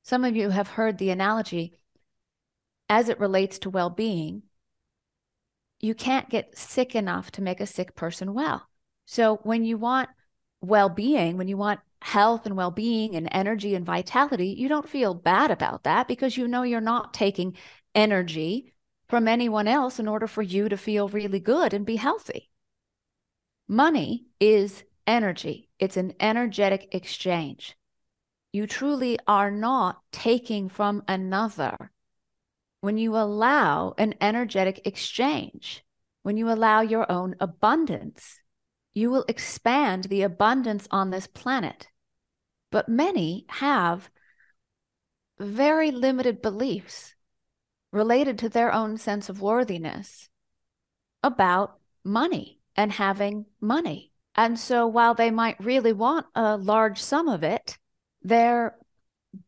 [0.03, 1.73] Some of you have heard the analogy
[2.87, 4.43] as it relates to well being.
[5.79, 8.69] You can't get sick enough to make a sick person well.
[9.05, 10.09] So, when you want
[10.61, 14.87] well being, when you want health and well being and energy and vitality, you don't
[14.87, 17.57] feel bad about that because you know you're not taking
[17.95, 18.71] energy
[19.09, 22.51] from anyone else in order for you to feel really good and be healthy.
[23.67, 27.75] Money is energy, it's an energetic exchange.
[28.53, 31.91] You truly are not taking from another
[32.81, 35.83] when you allow an energetic exchange,
[36.21, 38.39] when you allow your own abundance.
[38.93, 41.87] You will expand the abundance on this planet
[42.75, 44.09] but many have
[45.39, 47.15] very limited beliefs
[47.93, 50.27] related to their own sense of worthiness
[51.23, 54.11] about money and having money.
[54.35, 57.77] And so while they might really want a large sum of it,
[58.21, 58.75] their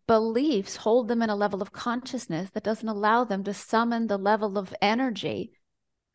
[0.07, 4.17] beliefs hold them in a level of consciousness that doesn't allow them to summon the
[4.17, 5.51] level of energy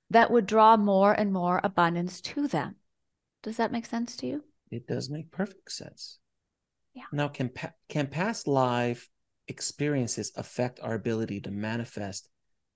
[0.09, 2.77] that would draw more and more abundance to them.
[3.43, 4.45] Does that make sense to you?
[4.71, 6.21] It does make perfect sense.
[6.95, 7.05] Yeah.
[7.13, 7.51] Now, can
[7.89, 9.09] can past life
[9.49, 12.29] experiences affect our ability to manifest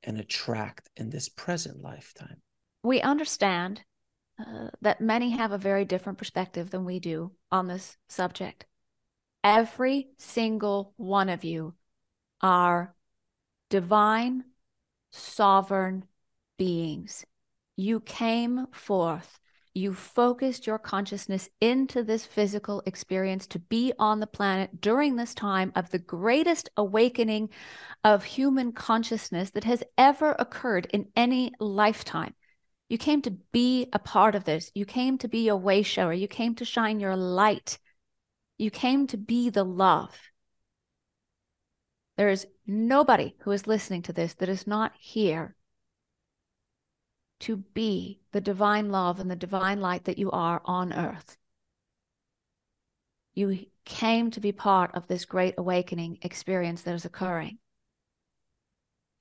[0.02, 2.40] and attract in this present lifetime?
[2.82, 3.82] We understand
[4.38, 8.66] uh, that many have a very different perspective than we do on this subject.
[9.42, 11.74] Every single one of you
[12.40, 12.94] are
[13.70, 14.44] divine,
[15.10, 16.04] sovereign
[16.58, 17.24] beings.
[17.76, 19.38] You came forth.
[19.76, 25.34] You focused your consciousness into this physical experience to be on the planet during this
[25.34, 27.50] time of the greatest awakening
[28.02, 32.32] of human consciousness that has ever occurred in any lifetime.
[32.88, 34.70] You came to be a part of this.
[34.74, 36.14] You came to be a way shower.
[36.14, 37.78] You came to shine your light.
[38.56, 40.18] You came to be the love.
[42.16, 45.54] There is nobody who is listening to this that is not here
[47.40, 51.36] to be the divine love and the divine light that you are on earth.
[53.34, 57.58] You came to be part of this great awakening experience that is occurring.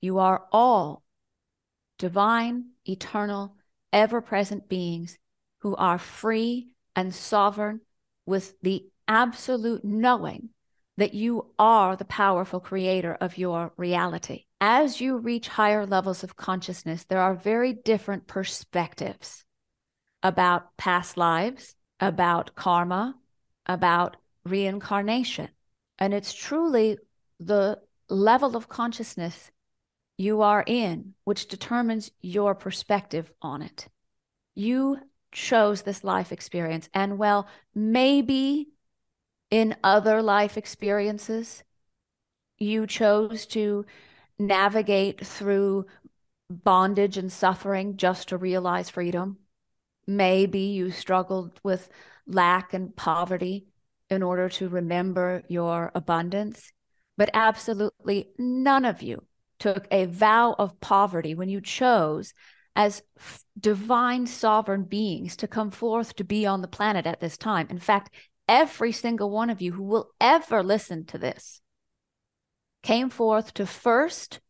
[0.00, 1.02] You are all
[1.98, 3.56] divine, eternal,
[3.92, 5.18] ever present beings
[5.58, 7.80] who are free and sovereign
[8.24, 10.50] with the absolute knowing
[10.96, 14.44] that you are the powerful creator of your reality.
[14.60, 19.44] As you reach higher levels of consciousness, there are very different perspectives
[20.22, 23.14] about past lives, about karma,
[23.66, 25.48] about reincarnation.
[25.98, 26.98] And it's truly
[27.38, 27.78] the
[28.08, 29.50] level of consciousness
[30.18, 33.86] you are in which determines your perspective on it.
[34.54, 34.98] You
[35.30, 36.88] chose this life experience.
[36.94, 38.68] And well, maybe
[39.56, 41.64] in other life experiences,
[42.58, 43.86] you chose to
[44.38, 45.86] navigate through
[46.50, 49.38] bondage and suffering just to realize freedom.
[50.06, 51.88] Maybe you struggled with
[52.26, 53.68] lack and poverty
[54.10, 56.70] in order to remember your abundance.
[57.16, 59.24] But absolutely none of you
[59.58, 62.34] took a vow of poverty when you chose
[62.76, 63.02] as
[63.58, 67.68] divine sovereign beings to come forth to be on the planet at this time.
[67.70, 68.10] In fact,
[68.48, 71.60] every single one of you who will ever listen to this
[72.82, 74.40] came forth to first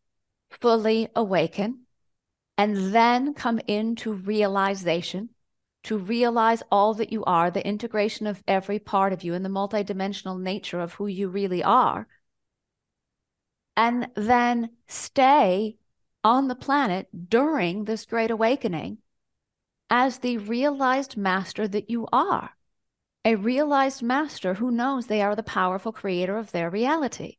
[0.51, 1.81] fully awaken
[2.59, 5.31] and then come into realization
[5.85, 9.49] to realize all that you are, the integration of every part of you and the
[9.49, 12.09] multidimensional nature of who you really are,
[13.77, 15.77] and then stay
[16.25, 18.99] on the planet during this great awakening
[19.89, 22.51] as the realized master that you are
[23.27, 27.39] a realized master who knows they are the powerful creator of their reality.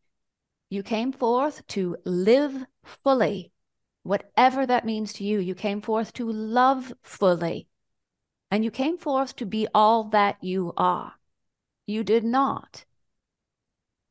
[0.70, 3.54] You came forth to live fully,
[4.04, 5.40] whatever that means to you.
[5.40, 7.70] You came forth to love fully,
[8.52, 11.14] and you came forth to be all that you are.
[11.86, 12.84] You did not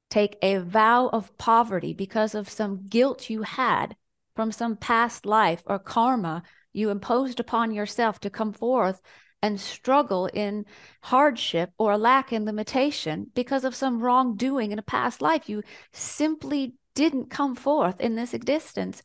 [0.08, 3.96] take a vow of poverty because of some guilt you had
[4.34, 9.02] from some past life or karma you imposed upon yourself to come forth
[9.42, 10.64] and struggle in
[11.02, 15.48] hardship or lack in limitation because of some wrongdoing in a past life.
[15.48, 15.62] You
[15.92, 19.02] simply didn't come forth in this existence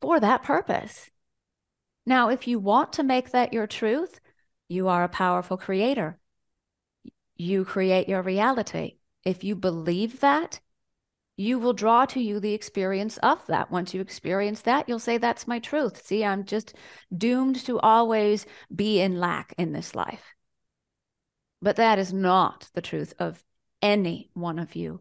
[0.00, 1.10] for that purpose.
[2.06, 4.20] Now, if you want to make that your truth,
[4.68, 6.18] you are a powerful creator.
[7.36, 8.98] You create your reality.
[9.24, 10.60] If you believe that,
[11.36, 13.70] you will draw to you the experience of that.
[13.70, 16.04] Once you experience that, you'll say, That's my truth.
[16.04, 16.74] See, I'm just
[17.16, 20.34] doomed to always be in lack in this life.
[21.60, 23.42] But that is not the truth of
[23.82, 25.00] any one of you.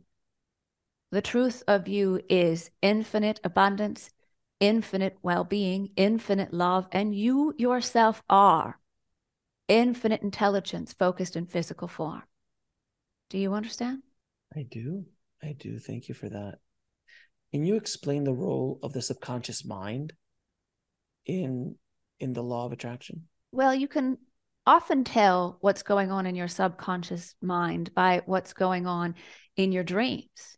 [1.11, 4.09] The truth of you is infinite abundance,
[4.59, 8.79] infinite well being, infinite love, and you yourself are
[9.67, 12.23] infinite intelligence focused in physical form.
[13.29, 14.03] Do you understand?
[14.55, 15.05] I do.
[15.45, 15.79] I do.
[15.79, 16.55] Thank you for that.
[17.53, 20.13] Can you explain the role of the subconscious mind
[21.25, 21.75] in
[22.19, 23.27] in the law of attraction?
[23.51, 24.17] Well, you can
[24.65, 29.15] often tell what's going on in your subconscious mind by what's going on
[29.55, 30.57] in your dreams.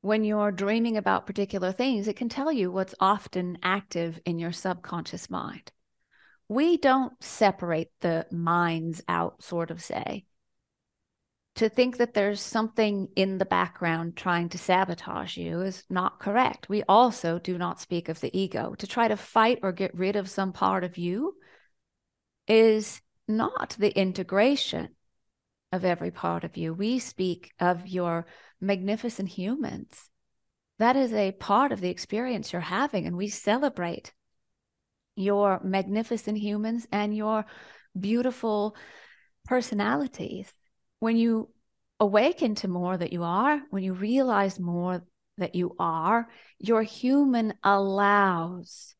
[0.00, 4.52] When you're dreaming about particular things, it can tell you what's often active in your
[4.52, 5.72] subconscious mind.
[6.48, 10.24] We don't separate the minds out, sort of say
[11.56, 16.68] to think that there's something in the background trying to sabotage you is not correct.
[16.68, 18.74] We also do not speak of the ego.
[18.78, 21.36] To try to fight or get rid of some part of you
[22.48, 24.88] is not the integration
[25.70, 26.74] of every part of you.
[26.74, 28.26] We speak of your
[28.60, 30.10] magnificent humans.
[30.80, 34.12] That is a part of the experience you're having, and we celebrate
[35.14, 37.46] your magnificent humans and your
[37.98, 38.74] beautiful
[39.44, 40.52] personalities
[41.04, 41.50] when you
[42.00, 45.04] awaken to more that you are, when you realize more
[45.36, 46.26] that you are,
[46.58, 48.94] your human allows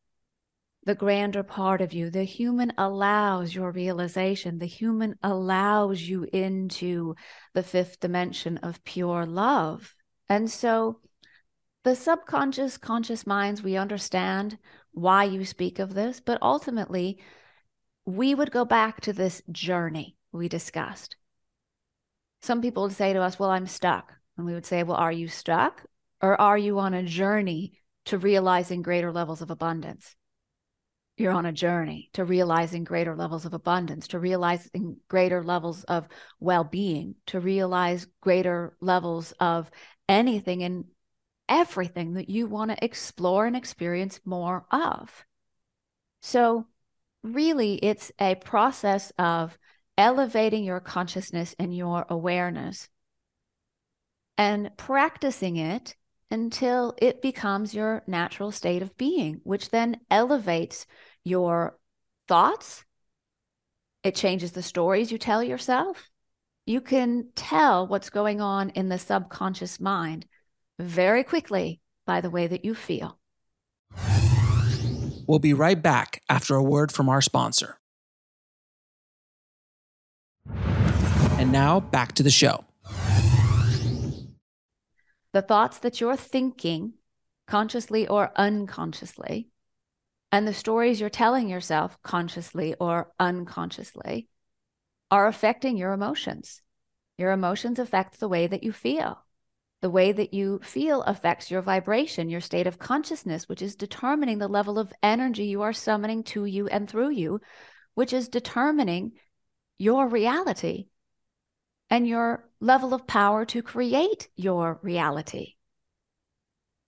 [0.83, 2.11] the grander part of you.
[2.11, 4.59] The human allows your realization.
[4.59, 7.15] The human allows you into
[7.55, 9.95] the fifth dimension of pure love.
[10.29, 10.99] And so,
[11.85, 14.59] the subconscious, conscious minds, we understand
[14.91, 17.17] why you speak of this, but ultimately,
[18.05, 21.15] we would go back to this journey we discussed.
[22.45, 24.13] Some people would say to us, Well, I'm stuck.
[24.37, 25.83] And we would say, Well, are you stuck?
[26.21, 27.73] Or are you on a journey
[28.05, 30.15] to realizing greater levels of abundance?
[31.17, 36.07] You're on a journey to realizing greater levels of abundance, to realizing greater levels of
[36.39, 39.71] well being, to realize greater levels of
[40.07, 40.85] anything and
[41.49, 45.25] everything that you want to explore and experience more of.
[46.21, 46.67] So,
[47.23, 49.57] really, it's a process of
[49.97, 52.89] elevating your consciousness and your awareness
[54.37, 55.95] and practicing it
[56.31, 60.85] until it becomes your natural state of being, which then elevates
[61.23, 61.77] your
[62.27, 62.83] thoughts.
[64.03, 66.09] It changes the stories you tell yourself.
[66.65, 70.25] You can tell what's going on in the subconscious mind
[70.79, 73.19] very quickly by the way that you feel.
[75.27, 77.79] We'll be right back after a word from our sponsor.
[81.45, 82.65] And now back to the show.
[85.31, 86.93] The thoughts that you're thinking,
[87.45, 89.49] consciously or unconsciously,
[90.31, 94.27] and the stories you're telling yourself, consciously or unconsciously,
[95.11, 96.63] are affecting your emotions.
[97.19, 99.23] Your emotions affect the way that you feel.
[99.83, 104.39] The way that you feel affects your vibration, your state of consciousness, which is determining
[104.39, 107.39] the level of energy you are summoning to you and through you,
[107.93, 109.11] which is determining
[109.77, 110.87] your reality
[111.89, 115.55] and your level of power to create your reality.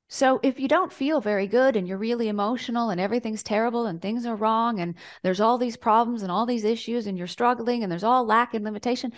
[0.09, 4.01] So if you don't feel very good and you're really emotional and everything's terrible and
[4.01, 7.83] things are wrong and there's all these problems and all these issues and you're struggling
[7.83, 9.11] and there's all lack and limitation,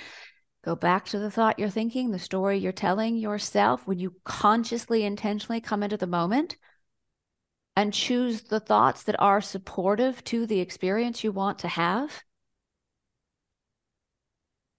[0.66, 5.04] go back to the thought you're thinking, the story you're telling yourself when you consciously,
[5.04, 6.58] intentionally come into the moment
[7.76, 12.24] and choose the thoughts that are supportive to the experience you want to have.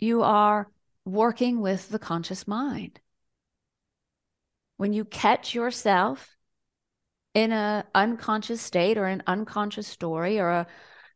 [0.00, 0.68] You are
[1.04, 3.00] working with the conscious mind.
[4.76, 6.36] When you catch yourself
[7.34, 10.66] in an unconscious state or an unconscious story or a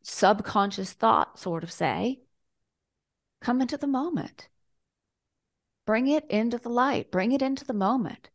[0.03, 2.21] subconscious thought, sort of say,
[3.41, 4.49] come into the moment.
[5.87, 8.31] Bring it into the light, bring it into the moment.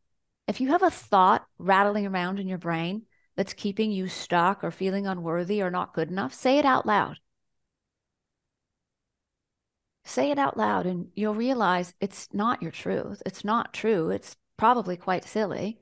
[0.47, 3.03] If you have a thought rattling around in your brain
[3.35, 7.19] that's keeping you stuck or feeling unworthy or not good enough, say it out loud.
[10.09, 13.21] Say it out loud and you'll realize it's not your truth.
[13.27, 14.09] It's not true.
[14.09, 15.81] It's probably quite silly.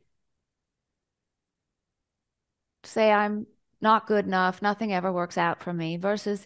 [2.84, 3.47] Say I'm
[3.80, 6.45] not good enough, nothing ever works out for me, versus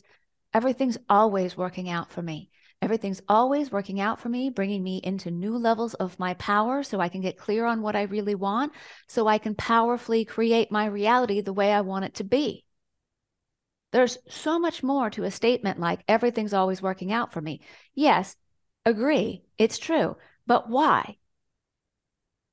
[0.53, 2.51] everything's always working out for me.
[2.83, 6.99] Everything's always working out for me, bringing me into new levels of my power so
[6.99, 8.73] I can get clear on what I really want,
[9.07, 12.63] so I can powerfully create my reality the way I want it to be.
[13.91, 17.61] There's so much more to a statement like everything's always working out for me.
[17.93, 18.35] Yes,
[18.85, 20.15] agree, it's true.
[20.47, 21.17] But why?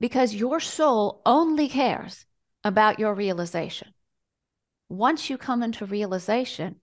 [0.01, 2.27] Because your soul only cares
[2.65, 3.95] about your realization.
[4.89, 6.81] Once you come into realization,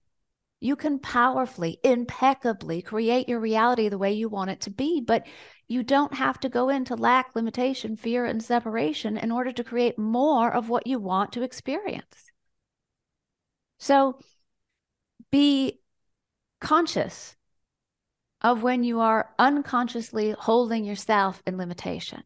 [0.60, 5.26] you can powerfully, impeccably create your reality the way you want it to be, but
[5.68, 9.98] you don't have to go into lack, limitation, fear, and separation in order to create
[9.98, 12.30] more of what you want to experience.
[13.78, 14.18] So,
[15.36, 15.82] be
[16.62, 17.36] conscious
[18.40, 22.22] of when you are unconsciously holding yourself in limitation,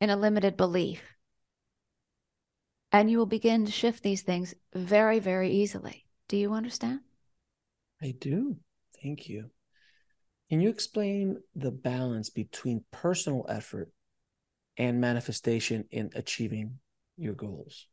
[0.00, 1.02] in a limited belief.
[2.92, 6.06] And you will begin to shift these things very, very easily.
[6.28, 7.00] Do you understand?
[8.00, 8.56] I do.
[9.02, 9.50] Thank you.
[10.48, 13.92] Can you explain the balance between personal effort
[14.78, 16.78] and manifestation in achieving
[17.18, 17.86] your goals?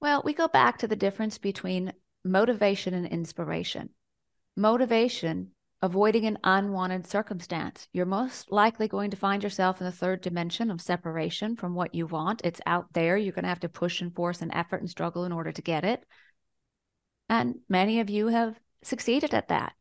[0.00, 1.92] Well, we go back to the difference between
[2.26, 3.90] motivation and inspiration.
[4.56, 5.52] Motivation,
[5.82, 7.88] avoiding an unwanted circumstance.
[7.92, 11.94] You're most likely going to find yourself in the third dimension of separation from what
[11.94, 12.42] you want.
[12.44, 13.16] It's out there.
[13.16, 15.62] You're going to have to push and force and effort and struggle in order to
[15.62, 16.04] get it.
[17.28, 19.74] And many of you have succeeded at that.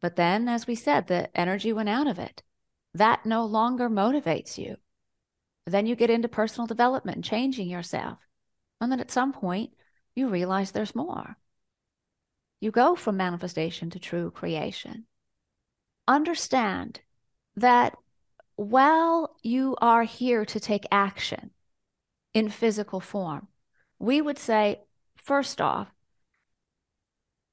[0.00, 2.42] But then, as we said, the energy went out of it.
[2.94, 4.76] That no longer motivates you.
[5.66, 8.18] Then you get into personal development and changing yourself.
[8.80, 9.70] And then at some point,
[10.14, 11.36] you realize there's more
[12.60, 15.06] you go from manifestation to true creation.
[16.06, 17.00] Understand
[17.56, 17.96] that
[18.56, 21.50] while you are here to take action
[22.34, 23.48] in physical form,
[23.98, 24.80] we would say,
[25.16, 25.88] first off,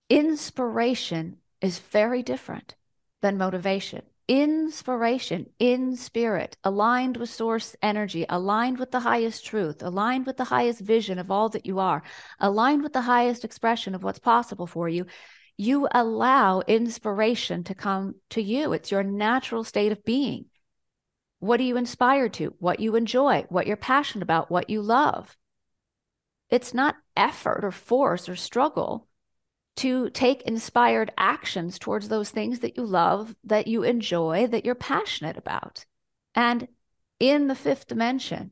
[0.09, 2.75] inspiration is very different
[3.21, 10.25] than motivation inspiration in spirit, aligned with source energy, aligned with the highest truth, aligned
[10.25, 12.03] with the highest vision of all that you are,
[12.39, 15.05] aligned with the highest expression of what's possible for you,
[15.57, 18.73] you allow inspiration to come to you.
[18.73, 20.45] It's your natural state of being.
[21.39, 22.53] What are you inspired to?
[22.59, 25.37] What you enjoy, what you're passionate about, what you love.
[26.49, 29.07] It's not effort or force or struggle
[29.77, 34.75] to take inspired actions towards those things that you love, that you enjoy, that you're
[34.75, 35.85] passionate about.
[36.33, 36.67] And
[37.19, 38.51] in the fifth dimension,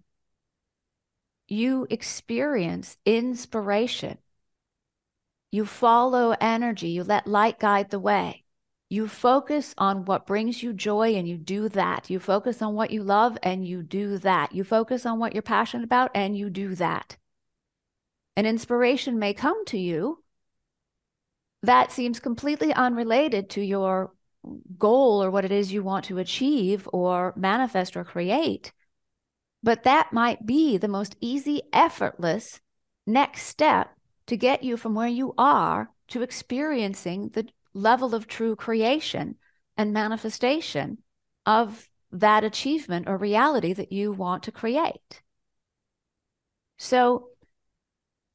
[1.47, 4.17] you experience inspiration.
[5.51, 8.43] You follow energy, you let light guide the way.
[8.89, 12.09] You focus on what brings you joy and you do that.
[12.09, 14.53] You focus on what you love and you do that.
[14.53, 17.17] You focus on what you're passionate about and you do that.
[18.35, 20.22] An inspiration may come to you
[21.63, 24.13] that seems completely unrelated to your
[24.77, 28.73] goal or what it is you want to achieve or manifest or create.
[29.63, 32.59] But that might be the most easy, effortless
[33.07, 33.89] next step
[34.27, 39.35] to get you from where you are to experiencing the level of true creation
[39.77, 40.97] and manifestation
[41.45, 45.21] of that achievement or reality that you want to create.
[46.77, 47.29] So,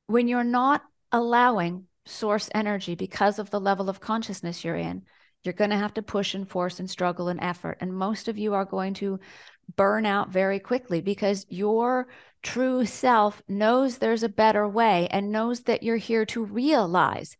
[0.06, 5.02] when you're not allowing source energy because of the level of consciousness you're in,
[5.44, 7.78] you're going to have to push and force and struggle and effort.
[7.80, 9.20] And most of you are going to
[9.76, 12.08] burn out very quickly because your
[12.42, 17.36] true self knows there's a better way and knows that you're here to realize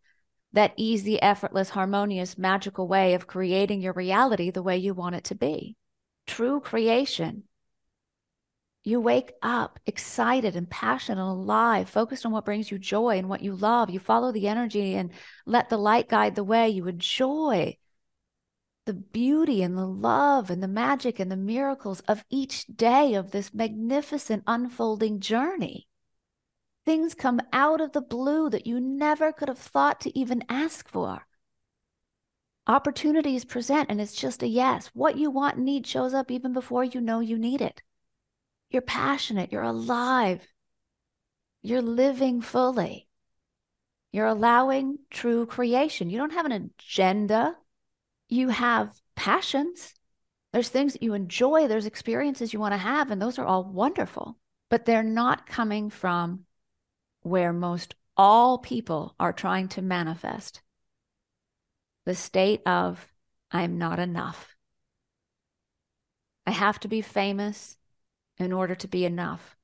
[0.53, 5.25] that easy, effortless, harmonious, magical way of creating your reality the way you want it
[5.25, 5.77] to be.
[6.27, 7.45] True creation
[8.89, 13.29] you wake up excited and passionate and alive, focused on what brings you joy and
[13.29, 13.91] what you love.
[13.91, 15.13] You follow the energy and
[15.47, 16.69] let the light guide the way.
[16.69, 17.77] You enjoy
[18.87, 23.31] the beauty and the love and the magic and the miracles of each day of
[23.31, 25.87] this magnificent unfolding journey.
[26.87, 30.89] Things come out of the blue that you never could have thought to even ask
[30.89, 31.27] for.
[32.67, 34.91] Opportunities present, and it's just a yes.
[34.95, 37.83] What you want and need shows up even before you know you need it.
[38.71, 40.47] You're passionate, you're alive,
[41.63, 43.09] you're living fully.
[44.13, 46.09] You're allowing true creation.
[46.09, 47.57] You don't have an agenda,
[48.29, 49.95] you have passions.
[50.53, 53.65] There's things that you enjoy, there's experiences you want to have, and those are all
[53.65, 54.39] wonderful,
[54.71, 56.45] but they're not coming from
[57.23, 60.63] where most all people are trying to manifest
[62.07, 63.07] the state of,
[63.51, 64.57] I'm not enough.
[66.47, 67.78] I have to be famous
[68.39, 69.57] in order to be enough.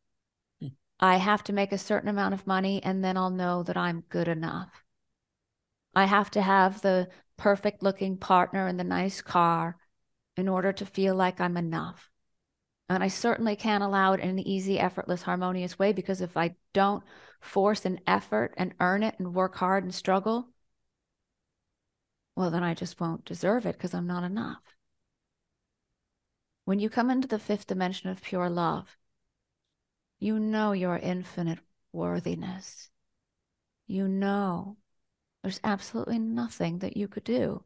[0.61, 0.69] Hmm.
[1.01, 4.05] I have to make a certain amount of money and then I'll know that I'm
[4.09, 4.85] good enough.
[5.95, 9.77] I have to have the perfect looking partner and the nice car
[10.37, 12.11] in order to feel like I'm enough.
[12.89, 16.57] And I certainly can't allow it in an easy, effortless, harmonious way because if I
[16.73, 17.03] don't
[17.41, 20.49] force an effort and earn it and work hard and struggle,
[22.37, 24.74] well, then I just won't deserve it because I'm not enough.
[26.65, 28.97] When you come into the fifth dimension of pure love,
[30.19, 31.59] you know your infinite
[31.93, 32.91] worthiness.
[33.87, 34.79] You know
[35.43, 37.65] there's absolutely nothing that you could do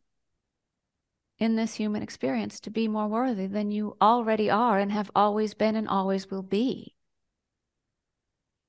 [1.38, 5.54] in this human experience to be more worthy than you already are and have always
[5.54, 6.96] been and always will be.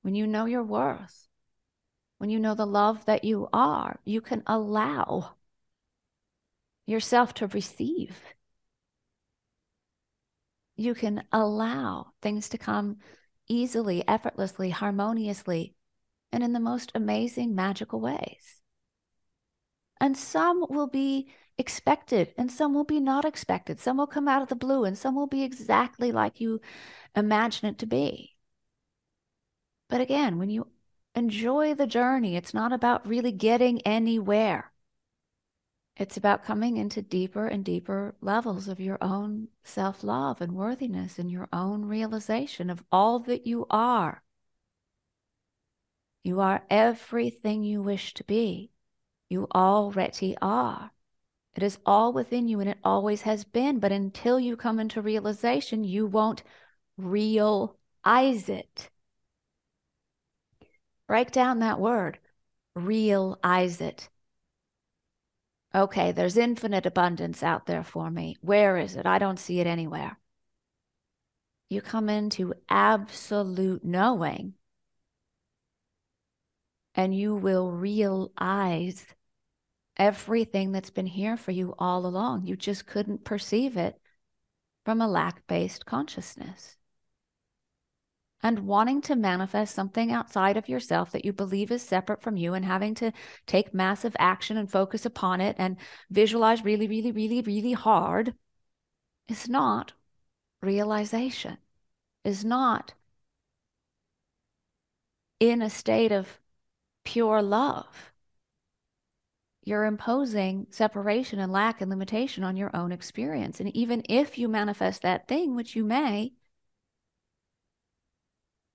[0.03, 1.27] When you know your worth,
[2.19, 5.33] when you know the love that you are, you can allow
[6.85, 8.21] yourself to receive
[10.79, 12.97] you can allow things to come
[13.47, 15.75] easily, effortlessly, harmoniously,
[16.31, 18.61] and in the most amazing, magical ways.
[19.99, 23.79] And some will be expected, and some will be not expected.
[23.79, 26.61] Some will come out of the blue, and some will be exactly like you
[27.15, 28.37] imagine it to be.
[29.89, 30.67] But again, when you
[31.15, 34.68] enjoy the journey, it's not about really getting anywhere.
[35.99, 41.19] It's about coming into deeper and deeper levels of your own self love and worthiness
[41.19, 44.23] and your own realization of all that you are.
[46.23, 48.71] You are everything you wish to be.
[49.27, 50.91] You already are.
[51.55, 53.79] It is all within you and it always has been.
[53.79, 56.43] But until you come into realization, you won't
[56.95, 57.67] realize
[58.47, 58.89] it.
[61.07, 62.19] Break down that word,
[62.73, 64.07] realize it.
[65.73, 68.37] Okay, there's infinite abundance out there for me.
[68.41, 69.05] Where is it?
[69.05, 70.17] I don't see it anywhere.
[71.69, 74.55] You come into absolute knowing,
[76.95, 79.05] and you will realize
[79.97, 82.45] everything that's been here for you all along.
[82.47, 83.99] You just couldn't perceive it
[84.85, 86.78] from a lack based consciousness.
[88.41, 92.53] And wanting to manifest something outside of yourself that you believe is separate from you
[92.53, 93.11] and having to
[93.45, 95.77] take massive action and focus upon it and
[96.09, 98.33] visualize really, really, really, really hard
[99.27, 99.93] is not
[100.61, 101.57] realization,
[102.23, 102.93] is not
[105.39, 106.39] in a state of
[107.03, 108.11] pure love.
[109.63, 113.59] You're imposing separation and lack and limitation on your own experience.
[113.59, 116.33] And even if you manifest that thing, which you may,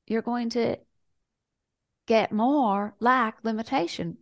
[0.07, 0.77] you're going to
[2.07, 4.19] get more lack limitation.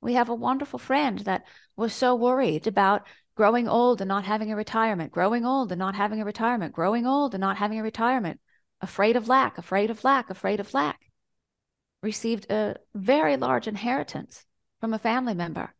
[0.00, 1.44] We have a wonderful friend that
[1.76, 3.06] was so worried about
[3.36, 7.06] growing old and not having a retirement, growing old and not having a retirement, growing
[7.06, 8.40] old and not having a retirement,
[8.80, 11.00] afraid of lack, afraid of lack, afraid of lack.
[12.02, 14.44] Received a very large inheritance
[14.80, 15.74] from a family member.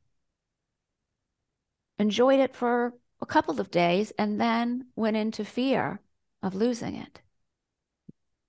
[1.99, 6.01] Enjoyed it for a couple of days and then went into fear
[6.43, 7.20] of losing it.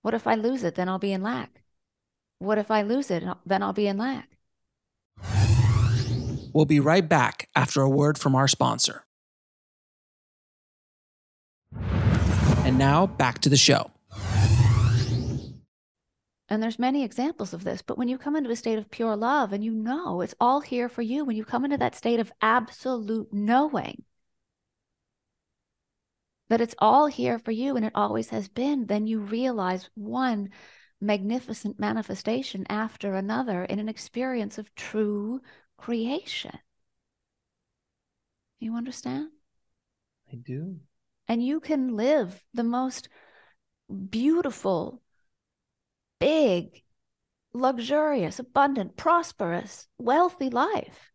[0.06, 0.76] What if I lose it?
[0.76, 1.64] Then I'll be in lack.
[2.38, 3.24] What if I lose it?
[3.44, 4.38] Then I'll be in lack.
[6.54, 9.06] We'll be right back after a word from our sponsor.
[11.74, 13.90] And now back to the show.
[16.50, 19.16] And there's many examples of this, but when you come into a state of pure
[19.16, 22.20] love and you know it's all here for you, when you come into that state
[22.20, 24.04] of absolute knowing,
[26.50, 30.50] that it's all here for you and it always has been, then you realize one
[31.02, 35.42] magnificent manifestation after another in an experience of true
[35.78, 36.58] creation.
[38.60, 39.30] You understand?
[40.32, 40.80] I do.
[41.28, 43.10] And you can live the most
[44.10, 45.02] beautiful,
[46.20, 46.84] big,
[47.54, 51.12] luxurious, abundant, prosperous, wealthy life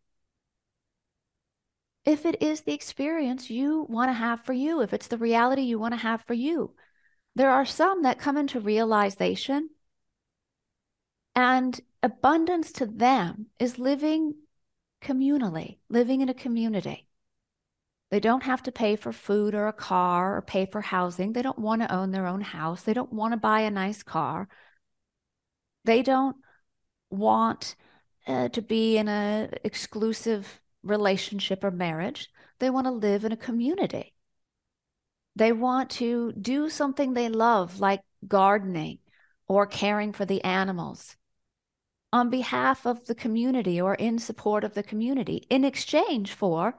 [2.05, 5.61] if it is the experience you want to have for you, if it's the reality
[5.61, 6.73] you want to have for you.
[7.35, 9.69] There are some that come into realization,
[11.35, 14.33] and abundance to them is living
[15.01, 17.07] communally, living in a community.
[18.09, 21.31] They don't have to pay for food or a car or pay for housing.
[21.31, 22.83] They don't want to own their own house.
[22.83, 24.49] They don't want to buy a nice car.
[25.85, 26.35] They don't
[27.09, 27.75] want
[28.27, 32.29] uh, to be in a exclusive relationship or marriage.
[32.59, 34.13] They want to live in a community.
[35.35, 38.99] They want to do something they love, like gardening
[39.47, 41.15] or caring for the animals,
[42.13, 46.75] on behalf of the community or in support of the community, in exchange for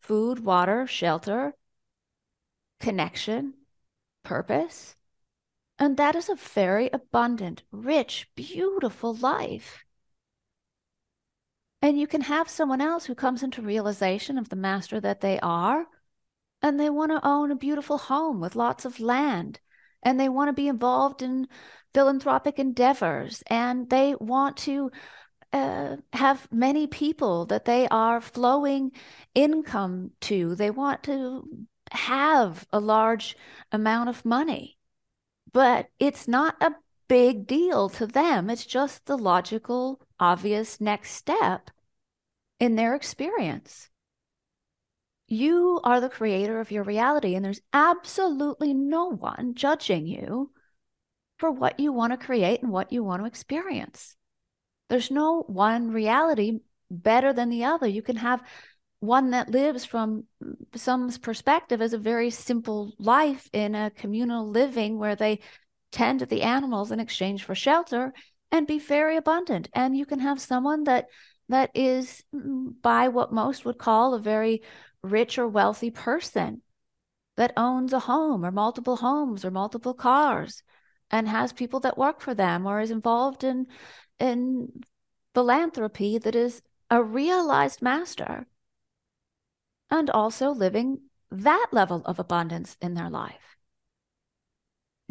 [0.00, 1.54] food, water, shelter,
[2.80, 3.54] connection,
[4.24, 4.96] purpose.
[5.78, 9.84] And that is a very abundant, rich, beautiful life.
[11.82, 15.40] And you can have someone else who comes into realization of the master that they
[15.40, 15.86] are,
[16.62, 19.58] and they want to own a beautiful home with lots of land,
[20.00, 21.48] and they want to be involved in
[21.92, 24.92] philanthropic endeavors, and they want to
[25.52, 28.92] uh, have many people that they are flowing
[29.34, 30.54] income to.
[30.54, 33.36] They want to have a large
[33.72, 34.78] amount of money,
[35.52, 36.74] but it's not a
[37.08, 38.48] big deal to them.
[38.48, 41.68] It's just the logical, obvious next step
[42.60, 43.90] in their experience.
[45.26, 50.52] You are the creator of your reality, and there's absolutely no one judging you
[51.38, 54.14] for what you want to create and what you want to experience.
[54.88, 57.88] There's no one reality better than the other.
[57.88, 58.42] You can have
[59.00, 60.24] one that lives from
[60.76, 65.40] some's perspective as a very simple life in a communal living where they
[65.90, 68.12] tend to the animals in exchange for shelter
[68.52, 69.68] and be very abundant.
[69.72, 71.08] And you can have someone that
[71.48, 74.62] that is mm, by what most would call a very
[75.02, 76.62] rich or wealthy person
[77.36, 80.62] that owns a home or multiple homes or multiple cars
[81.10, 83.66] and has people that work for them or is involved in
[84.20, 84.68] in
[85.34, 88.46] philanthropy that is a realized master
[89.90, 91.00] and also living
[91.30, 93.52] that level of abundance in their life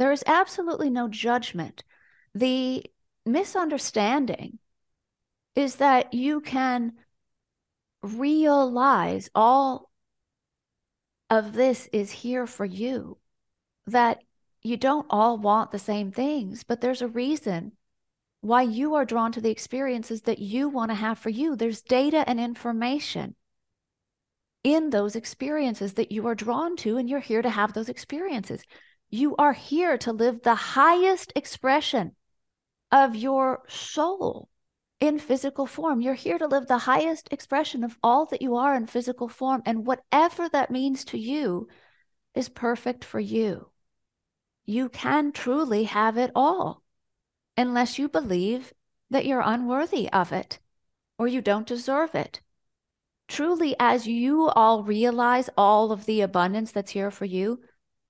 [0.02, 1.84] there is absolutely no judgment.
[2.34, 2.84] The
[3.26, 4.60] misunderstanding
[5.56, 6.94] is that you can
[8.02, 9.90] realize all
[11.30, 13.18] of this is here for you,
[13.88, 14.22] that
[14.62, 17.72] you don't all want the same things, but there's a reason
[18.42, 21.56] why you are drawn to the experiences that you want to have for you.
[21.56, 23.36] There's data and information
[24.64, 28.64] in those experiences that you are drawn to, and you're here to have those experiences.
[29.10, 32.16] You are here to live the highest expression
[32.92, 34.50] of your soul
[35.00, 36.02] in physical form.
[36.02, 39.62] You're here to live the highest expression of all that you are in physical form.
[39.66, 41.68] And whatever that means to you
[42.36, 43.72] is perfect for you.
[44.66, 46.84] you can truly have it all
[47.58, 48.74] unless you believe
[49.10, 50.60] that you're unworthy of it
[51.18, 52.42] or you don't deserve it.
[53.28, 57.62] Truly, as you all realize all of the abundance that's here for you,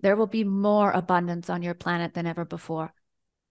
[0.02, 2.94] there will be more abundance on your planet than ever before.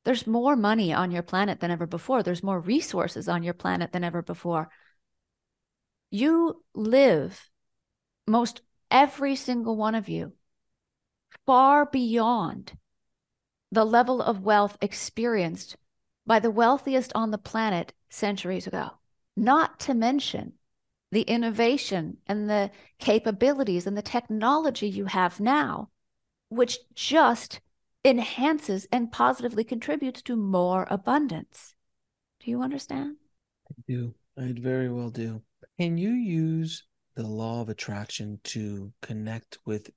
[0.05, 2.23] There's more money on your planet than ever before.
[2.23, 4.71] There's more resources on your planet than ever before.
[6.11, 7.51] You live,
[8.27, 10.33] most every single one of you,
[11.47, 12.73] far beyond
[13.71, 15.77] the level of wealth experienced
[16.27, 18.91] by the wealthiest on the planet centuries ago,
[19.37, 20.55] not to mention
[21.13, 25.91] the innovation and the capabilities and the technology you have now,
[26.49, 27.61] which just
[28.05, 31.75] enhances and positively contributes to more abundance.
[32.41, 33.17] Do you understand?
[33.71, 34.15] I do.
[34.39, 35.43] I very well do.
[35.79, 36.85] Can you use
[37.15, 39.91] the law of attraction to connect with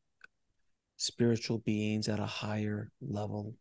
[0.97, 3.55] spiritual beings at a higher level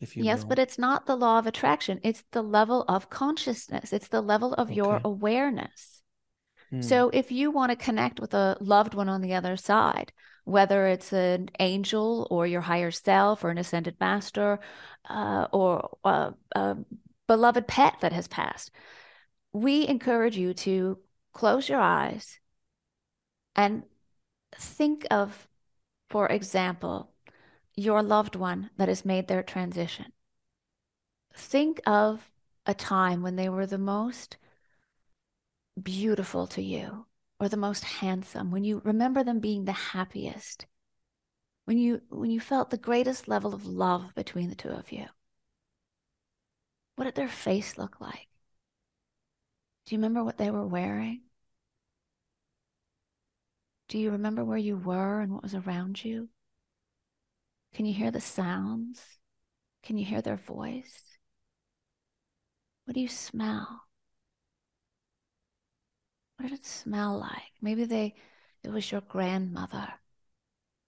[0.00, 0.48] if you yes will.
[0.48, 4.54] but it's not the law of attraction it's the level of consciousness it's the level
[4.54, 4.76] of okay.
[4.76, 6.02] your awareness
[6.70, 6.80] hmm.
[6.80, 10.12] so if you want to connect with a loved one on the other side
[10.44, 14.58] whether it's an angel or your higher self or an ascended master
[15.08, 16.76] uh, or a, a
[17.28, 18.70] beloved pet that has passed
[19.52, 20.98] we encourage you to
[21.32, 22.38] close your eyes
[23.54, 23.82] and
[24.58, 25.48] think of
[26.08, 27.12] for example
[27.76, 30.12] your loved one that has made their transition.
[31.34, 32.30] Think of
[32.66, 34.36] a time when they were the most
[35.82, 37.06] beautiful to you
[37.42, 40.64] or the most handsome, when you remember them being the happiest,
[41.64, 45.06] when you when you felt the greatest level of love between the two of you.
[46.94, 48.28] What did their face look like?
[49.84, 51.22] Do you remember what they were wearing?
[53.88, 56.28] Do you remember where you were and what was around you?
[57.74, 59.02] Can you hear the sounds?
[59.82, 61.18] Can you hear their voice?
[62.84, 63.82] What do you smell?
[66.42, 67.52] What did it smell like?
[67.60, 68.16] Maybe they
[68.64, 69.88] it was your grandmother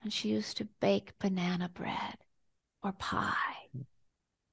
[0.03, 2.17] and she used to bake banana bread
[2.83, 3.69] or pie.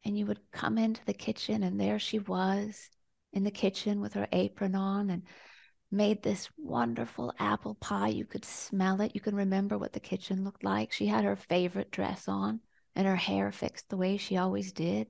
[0.06, 2.92] And you would come into the kitchen and there she was
[3.34, 5.24] in the kitchen with her apron on and
[5.90, 8.10] made this wonderful apple pie.
[8.10, 9.16] You could smell it.
[9.16, 10.92] You can remember what the kitchen looked like.
[10.92, 12.60] She had her favorite dress on
[12.96, 15.08] and her hair fixed the way she always did.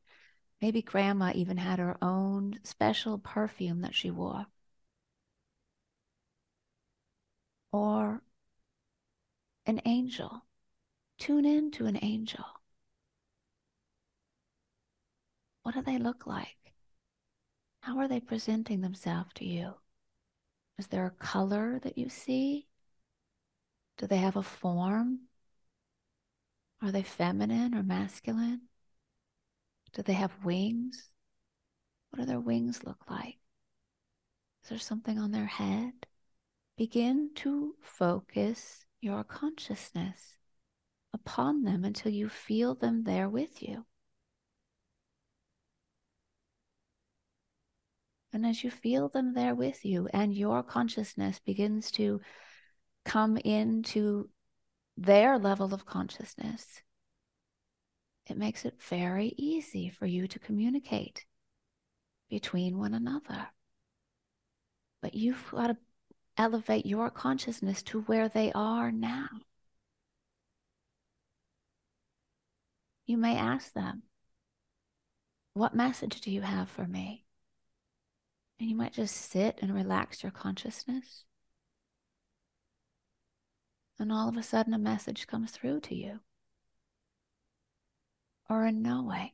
[0.62, 4.46] Maybe grandma even had her own special perfume that she wore.
[7.72, 8.22] Or
[9.66, 10.46] an angel.
[11.18, 12.46] Tune in to an angel.
[15.64, 16.74] What do they look like?
[17.82, 19.74] How are they presenting themselves to you?
[20.78, 22.68] Is there a color that you see?
[23.98, 25.28] Do they have a form?
[26.82, 28.62] Are they feminine or masculine?
[29.94, 31.12] Do they have wings?
[32.10, 33.38] What do their wings look like?
[34.64, 35.94] Is there something on their head?
[36.82, 40.38] Begin to focus your consciousness
[41.14, 43.86] upon them until you feel them there with you.
[48.34, 52.20] And as you feel them there with you, and your consciousness begins to
[53.06, 54.32] come into
[54.98, 56.82] their level of consciousness,
[58.26, 61.28] it makes it very easy for you to communicate
[62.28, 63.50] between one another.
[65.04, 65.78] But you've got to
[66.42, 69.28] elevate your consciousness to where they are now.
[73.06, 74.04] You may ask them,
[75.54, 77.26] What message do you have for me?
[78.60, 81.26] And you might just sit and relax your consciousness.
[84.00, 86.22] And all of a sudden, a message comes through to you,
[88.50, 89.32] or a knowing,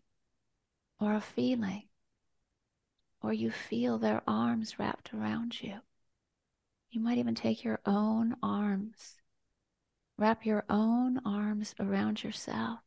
[1.00, 1.84] or a feeling,
[3.22, 5.80] or you feel their arms wrapped around you.
[6.90, 9.18] You might even take your own arms,
[10.18, 12.80] wrap your own arms around yourself,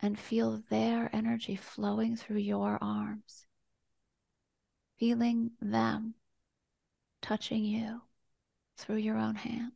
[0.00, 3.46] and feel their energy flowing through your arms
[4.98, 6.14] feeling them
[7.20, 8.02] touching you
[8.76, 9.72] through your own hands.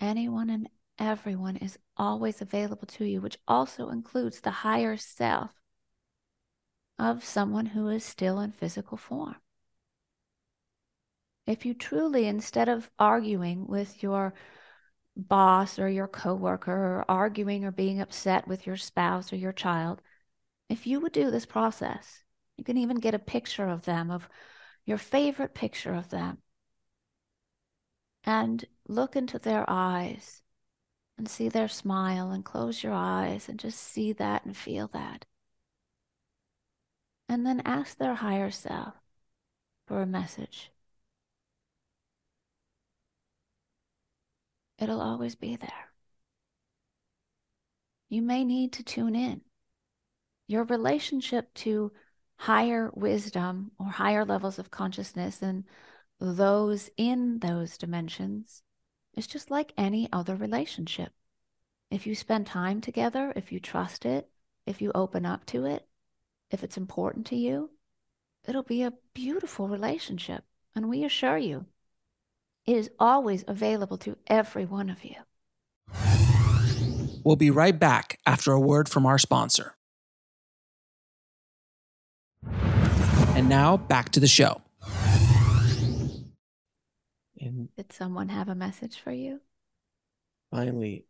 [0.00, 5.50] Anyone and everyone is always available to you, which also includes the higher self
[6.98, 9.36] of someone who is still in physical form.
[11.46, 14.34] If you truly, instead of arguing with your
[15.16, 20.02] boss or your coworker, or arguing or being upset with your spouse or your child,
[20.68, 22.24] if you would do this process,
[22.56, 24.28] you can even get a picture of them, of
[24.84, 26.38] your favorite picture of them,
[28.24, 30.42] and look into their eyes
[31.16, 35.24] and see their smile and close your eyes and just see that and feel that.
[37.28, 38.94] And then ask their higher self
[39.86, 40.70] for a message.
[44.78, 45.90] It'll always be there.
[48.08, 49.40] You may need to tune in.
[50.46, 51.92] Your relationship to
[52.36, 55.64] higher wisdom or higher levels of consciousness and
[56.20, 58.62] those in those dimensions
[59.16, 61.12] is just like any other relationship.
[61.90, 64.28] If you spend time together, if you trust it,
[64.66, 65.86] if you open up to it,
[66.50, 67.70] if it's important to you,
[68.46, 70.44] it'll be a beautiful relationship.
[70.74, 71.66] And we assure you,
[72.66, 75.16] it is always available to every one of you.
[77.24, 79.74] We'll be right back after a word from our sponsor.
[83.34, 84.62] And now back to the show.
[87.40, 89.40] And Did someone have a message for you?
[90.50, 91.04] finally,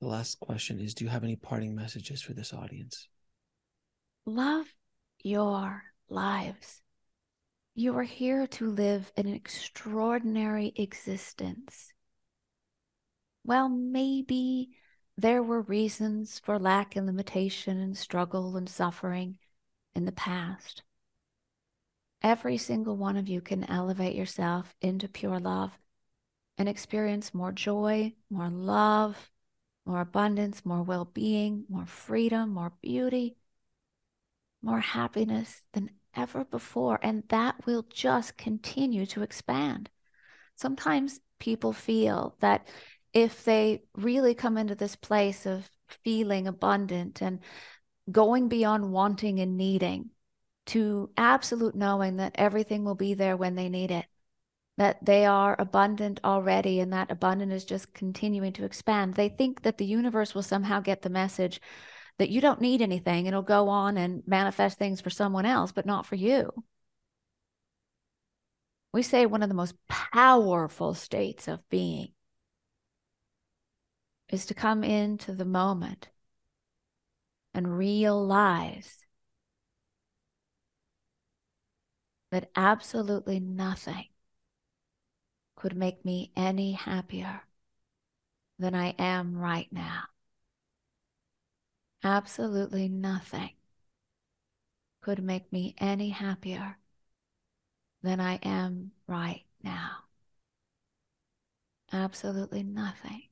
[0.00, 3.08] the last question is Do you have any parting messages for this audience?
[4.28, 4.66] Love
[5.22, 6.82] your lives.
[7.76, 11.92] You are here to live an extraordinary existence.
[13.44, 14.70] Well, maybe
[15.16, 19.38] there were reasons for lack and limitation and struggle and suffering
[19.94, 20.82] in the past.
[22.20, 25.78] Every single one of you can elevate yourself into pure love
[26.58, 29.30] and experience more joy, more love,
[29.84, 33.36] more abundance, more well being, more freedom, more beauty,
[34.66, 36.98] more happiness than ever before.
[37.02, 39.88] And that will just continue to expand.
[40.56, 42.66] Sometimes people feel that
[43.12, 45.70] if they really come into this place of
[46.04, 47.38] feeling abundant and
[48.10, 50.10] going beyond wanting and needing
[50.66, 54.06] to absolute knowing that everything will be there when they need it,
[54.78, 59.14] that they are abundant already and that abundance is just continuing to expand.
[59.14, 61.60] They think that the universe will somehow get the message
[62.18, 63.26] that you don't need anything.
[63.26, 66.50] It'll go on and manifest things for someone else, but not for you.
[68.92, 72.12] We say one of the most powerful states of being
[74.30, 76.08] is to come into the moment
[77.54, 79.04] and realize
[82.30, 84.06] that absolutely nothing
[85.56, 87.42] could make me any happier
[88.58, 90.04] than I am right now.
[92.06, 93.50] Absolutely nothing
[95.00, 96.78] could make me any happier
[98.00, 100.04] than I am right now.
[101.92, 103.22] Absolutely nothing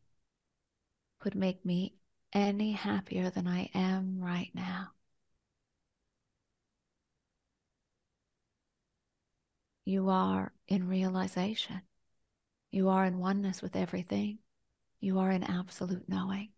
[1.21, 1.95] could make me
[2.33, 4.91] any happier than I am right now.
[9.87, 11.83] You are in realization.
[12.73, 14.41] You are in oneness with everything.
[15.01, 16.54] You are in absolute knowing.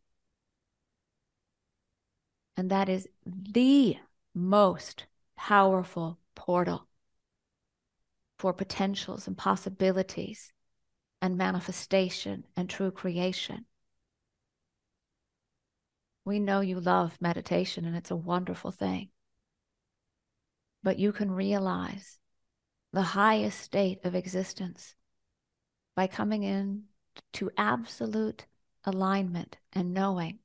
[2.57, 3.98] And that is the
[4.34, 5.04] most
[5.36, 6.88] powerful portal
[8.38, 10.52] for potentials and possibilities
[11.20, 13.66] and manifestation and true creation.
[16.24, 19.11] We know you love meditation and it's a wonderful thing.
[20.82, 22.18] But you can realize
[22.92, 24.94] the highest state of existence
[25.94, 26.84] by coming in
[27.34, 28.46] to absolute
[28.84, 30.38] alignment and knowing.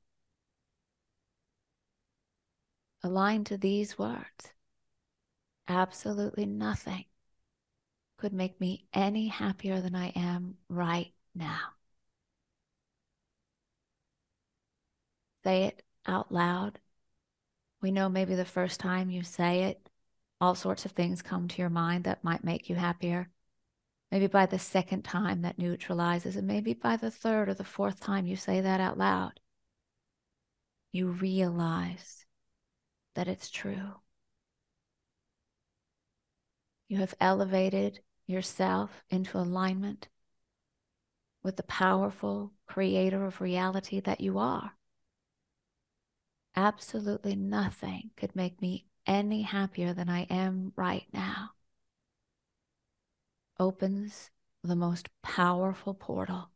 [3.03, 4.53] Aligned to these words,
[5.67, 7.05] absolutely nothing
[8.17, 11.73] could make me any happier than I am right now.
[15.43, 16.79] Say it out loud.
[17.81, 19.89] We know maybe the first time you say it,
[20.39, 23.29] all sorts of things come to your mind that might make you happier.
[24.11, 27.99] Maybe by the second time that neutralizes, and maybe by the third or the fourth
[27.99, 29.39] time you say that out loud,
[30.91, 32.25] you realize
[33.15, 33.95] that it's true.
[36.87, 40.07] You have elevated yourself into alignment
[41.43, 44.73] with the powerful creator of reality that you are.
[46.55, 51.51] Absolutely nothing could make me any happier than I am right now.
[53.59, 54.29] Opens
[54.63, 56.49] the most powerful portal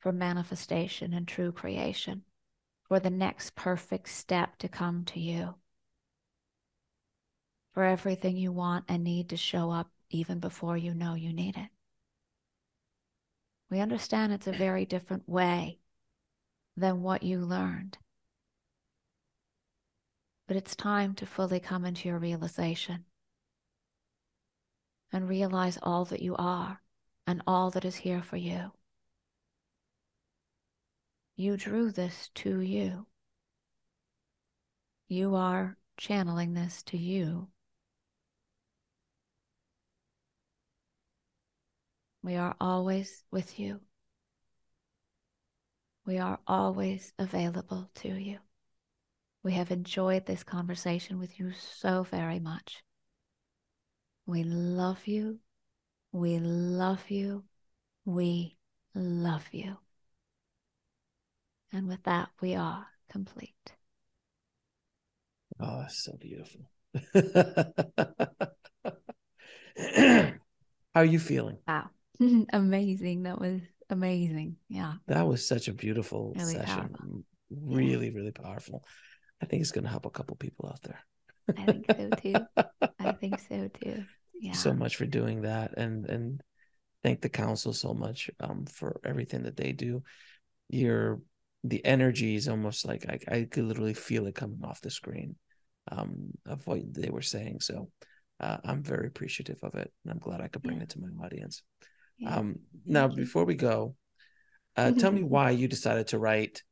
[0.00, 2.22] for manifestation and true creation,
[2.88, 5.54] for the next perfect step to come to you,
[7.74, 11.56] for everything you want and need to show up even before you know you need
[11.56, 11.68] it.
[13.70, 15.78] We understand it's a very different way
[16.76, 17.98] than what you learned.
[20.46, 23.04] But it's time to fully come into your realization
[25.12, 26.80] and realize all that you are
[27.26, 28.72] and all that is here for you.
[31.38, 33.06] You drew this to you.
[35.06, 37.46] You are channeling this to you.
[42.24, 43.80] We are always with you.
[46.04, 48.38] We are always available to you.
[49.44, 52.82] We have enjoyed this conversation with you so very much.
[54.26, 55.38] We love you.
[56.10, 57.44] We love you.
[58.04, 58.56] We
[58.92, 59.76] love you.
[61.72, 63.72] And with that, we are complete.
[65.60, 66.70] Oh, so beautiful.
[70.94, 71.58] How are you feeling?
[71.66, 71.90] Wow.
[72.52, 73.24] amazing.
[73.24, 73.60] That was
[73.90, 74.56] amazing.
[74.68, 74.94] Yeah.
[75.06, 76.88] That was such a beautiful really session.
[76.88, 77.24] Powerful.
[77.50, 78.14] Really, yeah.
[78.14, 78.84] really powerful.
[79.42, 81.00] I think it's going to help a couple people out there.
[81.56, 82.34] I think so too.
[82.98, 84.04] I think so too.
[84.40, 84.52] Yeah.
[84.52, 86.40] so much for doing that, and and
[87.02, 90.02] thank the council so much um, for everything that they do.
[90.68, 91.20] Your
[91.64, 95.36] the energy is almost like I, I could literally feel it coming off the screen
[95.90, 97.60] um, of what they were saying.
[97.60, 97.90] So
[98.40, 100.84] uh, I'm very appreciative of it, and I'm glad I could bring yeah.
[100.84, 101.62] it to my audience.
[102.18, 102.36] Yeah.
[102.36, 103.94] Um, now, before we go,
[104.76, 106.62] uh, tell me why you decided to write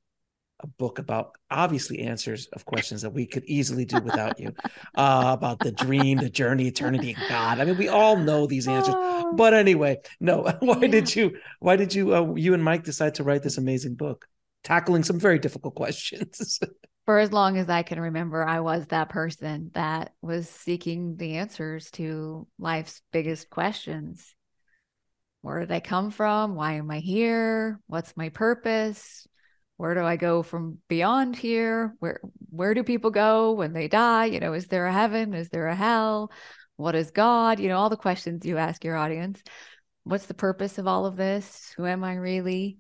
[0.61, 4.53] a book about obviously answers of questions that we could easily do without you
[4.95, 7.61] uh, about the dream, the journey, eternity, and God.
[7.61, 9.35] I mean, we all know these answers, oh.
[9.35, 10.43] but anyway, no.
[10.61, 10.89] Why yeah.
[10.89, 11.37] did you?
[11.61, 12.15] Why did you?
[12.15, 14.27] Uh, you and Mike decide to write this amazing book,
[14.67, 16.61] tackling some very difficult questions.
[17.07, 21.37] For as long as I can remember, I was that person that was seeking the
[21.37, 24.35] answers to life's biggest questions.
[25.43, 26.57] Where did I come from?
[26.57, 27.81] Why am I here?
[27.87, 29.27] What's my purpose?
[29.77, 31.95] where do I go from beyond here?
[31.99, 34.27] Where where do people go when they die?
[34.27, 35.35] You know, is there a heaven?
[35.35, 36.31] Is there a hell?
[36.77, 37.61] What is God?
[37.61, 39.43] You know, all the questions you ask your audience.
[40.05, 41.75] What's the purpose of all of this?
[41.77, 42.79] Who am I really?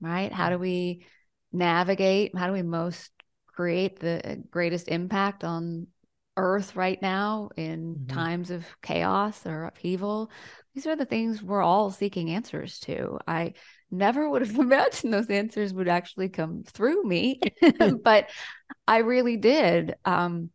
[0.00, 0.32] Right?
[0.32, 1.06] How do we
[1.52, 2.36] navigate?
[2.36, 3.10] How do we most
[3.46, 5.88] create the greatest impact on
[6.36, 8.14] earth right now in mm-hmm.
[8.14, 10.30] times of chaos or upheaval?
[10.74, 13.18] These are the things we're all seeking answers to.
[13.26, 13.54] I
[13.90, 17.40] never would have imagined those answers would actually come through me,
[18.04, 18.28] but
[18.86, 19.94] I really did.
[20.04, 20.50] Um,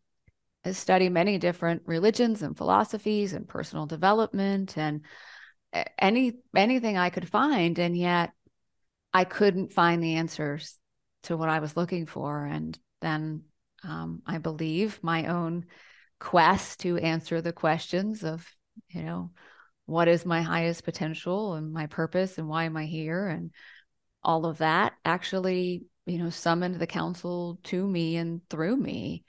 [0.71, 5.01] study many different religions and philosophies and personal development and
[5.99, 8.31] any anything I could find, and yet
[9.13, 10.77] I couldn't find the answers
[11.23, 12.45] to what I was looking for.
[12.45, 13.43] And then
[13.83, 15.65] um, I believe my own
[16.19, 18.47] quest to answer the questions of,
[18.89, 19.31] you know,
[19.85, 23.51] what is my highest potential and my purpose and why am I here and
[24.23, 29.25] all of that actually, you know, summoned the council to me and through me.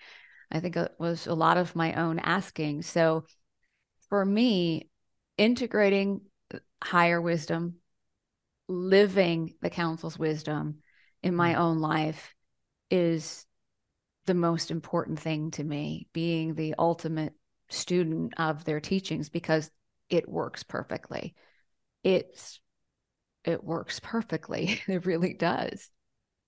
[0.51, 2.83] I think it was a lot of my own asking.
[2.83, 3.25] So
[4.09, 4.89] for me,
[5.37, 6.21] integrating
[6.83, 7.77] higher wisdom,
[8.69, 10.79] living the council's wisdom
[11.23, 11.59] in my mm.
[11.59, 12.35] own life
[12.91, 13.47] is
[14.27, 17.35] the most important thing to me, being the ultimate
[17.69, 19.71] student of their teachings because
[20.09, 21.35] it works perfectly.
[22.03, 22.61] It's
[23.45, 24.81] it works perfectly.
[24.89, 25.91] it really does.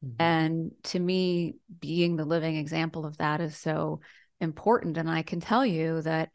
[0.05, 0.23] Mm-hmm.
[0.23, 4.01] And to me, being the living example of that is so
[4.41, 4.97] important.
[4.97, 6.31] And I can tell you that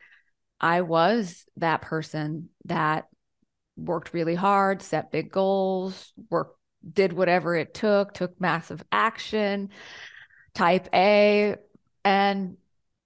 [0.59, 3.05] I was that person that
[3.85, 6.57] worked really hard, set big goals, worked,
[6.93, 9.69] did whatever it took, took massive action,
[10.53, 11.55] type A.
[12.03, 12.57] And,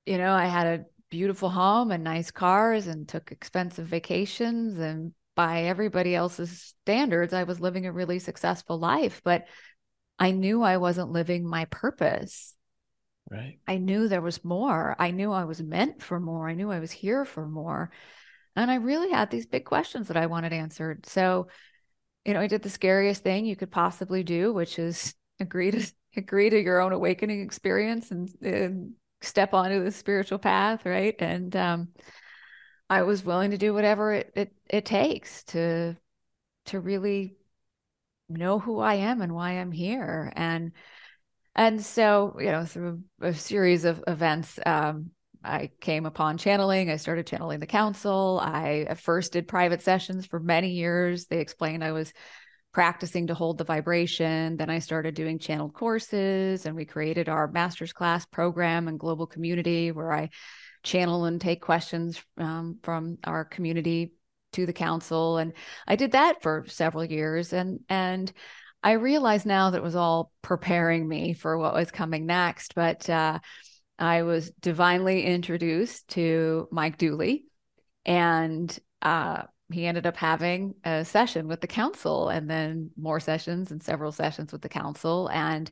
[0.05, 4.79] you know, I had a beautiful home and nice cars and took expensive vacations.
[4.79, 9.45] And by everybody else's standards I was living a really successful life but
[10.17, 12.55] I knew I wasn't living my purpose.
[13.29, 13.59] Right.
[13.67, 14.95] I knew there was more.
[14.97, 16.47] I knew I was meant for more.
[16.47, 17.91] I knew I was here for more
[18.55, 21.47] and I really had these big questions that I wanted answered so
[22.23, 25.85] you know I did the scariest thing you could possibly do which is agree to
[26.17, 31.15] agree to your own awakening experience and, and step onto the spiritual path, right?
[31.19, 31.89] And um,
[32.89, 35.97] I was willing to do whatever it, it it takes to
[36.65, 37.35] to really
[38.29, 40.31] know who I am and why I'm here.
[40.35, 40.71] And
[41.55, 45.11] and so, you know, through a series of events, um,
[45.45, 46.89] I came upon channeling.
[46.89, 48.39] I started channeling the council.
[48.43, 51.27] I at first did private sessions for many years.
[51.27, 52.11] They explained I was
[52.73, 54.57] practicing to hold the vibration.
[54.57, 59.27] Then I started doing channeled courses and we created our master's class program and global
[59.27, 60.29] community where I
[60.83, 64.11] channel and take questions um, from our community
[64.53, 65.37] to the council.
[65.37, 65.53] And
[65.87, 67.53] I did that for several years.
[67.53, 68.31] And, and,
[68.83, 73.09] I realize now that it was all preparing me for what was coming next, but
[73.09, 73.39] uh,
[73.97, 77.45] I was divinely introduced to Mike Dooley,
[78.05, 83.71] and uh, he ended up having a session with the council and then more sessions
[83.71, 85.27] and several sessions with the council.
[85.27, 85.69] And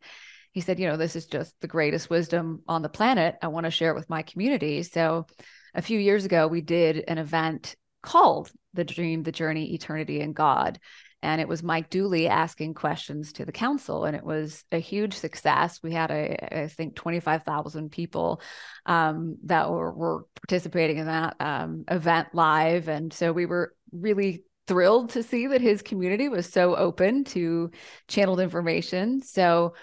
[0.52, 3.36] he said, you know, this is just the greatest wisdom on the planet.
[3.42, 4.84] I want to share it with my community.
[4.84, 5.26] So
[5.74, 10.36] a few years ago, we did an event called The Dream, the Journey, Eternity, and
[10.36, 10.80] God.
[11.24, 15.14] And it was Mike Dooley asking questions to the council, and it was a huge
[15.14, 15.80] success.
[15.82, 18.42] We had, a, I think, 25,000 people
[18.86, 22.90] um, that were, were, participating in that um, event live.
[22.90, 27.72] And so we were really thrilled to see that his community was so open to
[28.10, 29.22] channeled information.
[29.22, 29.76] So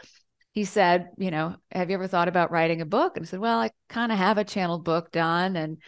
[0.53, 3.17] he said, you know, have you ever thought about writing a book?
[3.17, 5.57] And I said, well, I kind of have a channeled book done.
[5.57, 5.79] And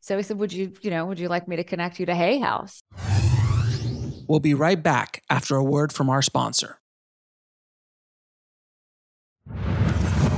[0.00, 2.14] so he said, would you, you know, would you like me to connect you to
[2.14, 2.82] Hay House?
[4.28, 6.78] We'll be right back after a word from our sponsor.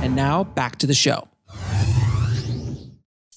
[0.01, 1.27] And now back to the show.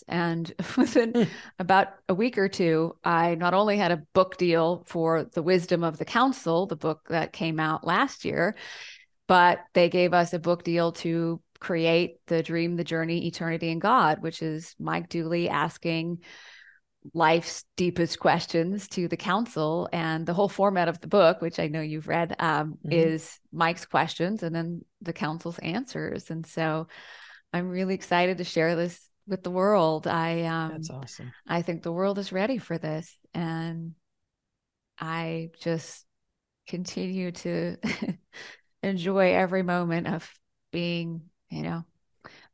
[0.09, 5.25] And within about a week or two, I not only had a book deal for
[5.25, 8.57] The Wisdom of the Council, the book that came out last year,
[9.27, 13.81] but they gave us a book deal to create The Dream, the Journey, Eternity, and
[13.81, 16.21] God, which is Mike Dooley asking
[17.15, 19.89] life's deepest questions to the council.
[19.93, 22.93] And the whole format of the book, which I know you've read, um, mm-hmm.
[22.93, 26.31] is Mike's questions and then the council's answers.
[26.31, 26.89] And so
[27.53, 30.07] I'm really excited to share this with the world.
[30.07, 31.33] I um That's awesome.
[31.47, 33.95] I think the world is ready for this and
[34.99, 36.05] I just
[36.67, 37.77] continue to
[38.83, 40.29] enjoy every moment of
[40.73, 41.85] being, you know,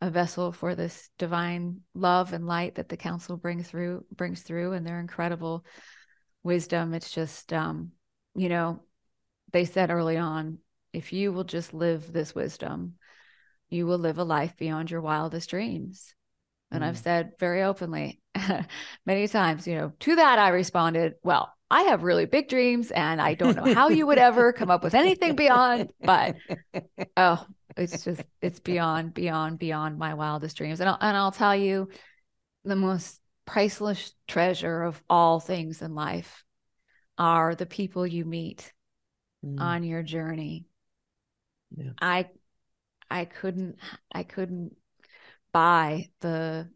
[0.01, 4.73] a vessel for this divine love and light that the council brings through brings through
[4.73, 5.65] and their incredible
[6.43, 6.95] wisdom.
[6.95, 7.93] It's just um,
[8.35, 8.81] you know,
[9.53, 10.59] they said early on,
[10.93, 12.95] if you will just live this wisdom,
[13.69, 16.15] you will live a life beyond your wildest dreams.
[16.71, 16.87] And mm.
[16.87, 18.21] I've said very openly
[19.07, 23.21] many times, you know, to that I responded, well, I have really big dreams and
[23.21, 26.37] I don't know how you would ever come up with anything beyond, but
[27.17, 27.45] oh,
[27.77, 30.81] it's just it's beyond beyond beyond my wildest dreams.
[30.81, 31.89] And I'll, and I'll tell you
[32.65, 36.45] the most priceless treasure of all things in life
[37.19, 38.73] are the people you meet
[39.45, 39.61] mm.
[39.61, 40.67] on your journey.
[41.77, 41.93] Yeah.
[42.01, 42.29] I
[43.11, 43.77] I couldn't
[44.13, 44.77] I couldn't
[45.53, 46.69] buy the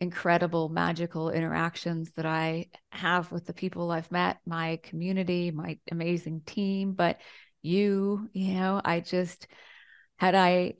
[0.00, 6.42] incredible magical interactions that I have with the people I've met, my community, my amazing
[6.44, 7.20] team, but
[7.62, 9.46] you, you know, I just
[10.16, 10.74] had I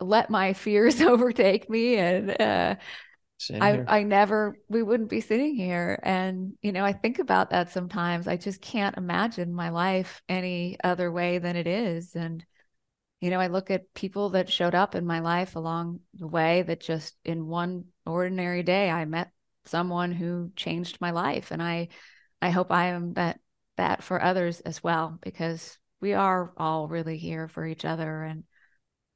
[0.00, 2.74] let my fears overtake me and uh
[3.60, 5.98] I, I never we wouldn't be sitting here.
[6.02, 8.28] And you know i think about that sometimes.
[8.28, 12.14] I just can't imagine my life any other way than it is.
[12.14, 12.44] And
[13.20, 16.62] you know, I look at people that showed up in my life along the way
[16.62, 19.30] that just in one ordinary day I met
[19.64, 21.52] someone who changed my life.
[21.52, 21.88] And I
[22.40, 23.38] I hope I am that
[23.76, 28.44] that for others as well because we are all really here for each other and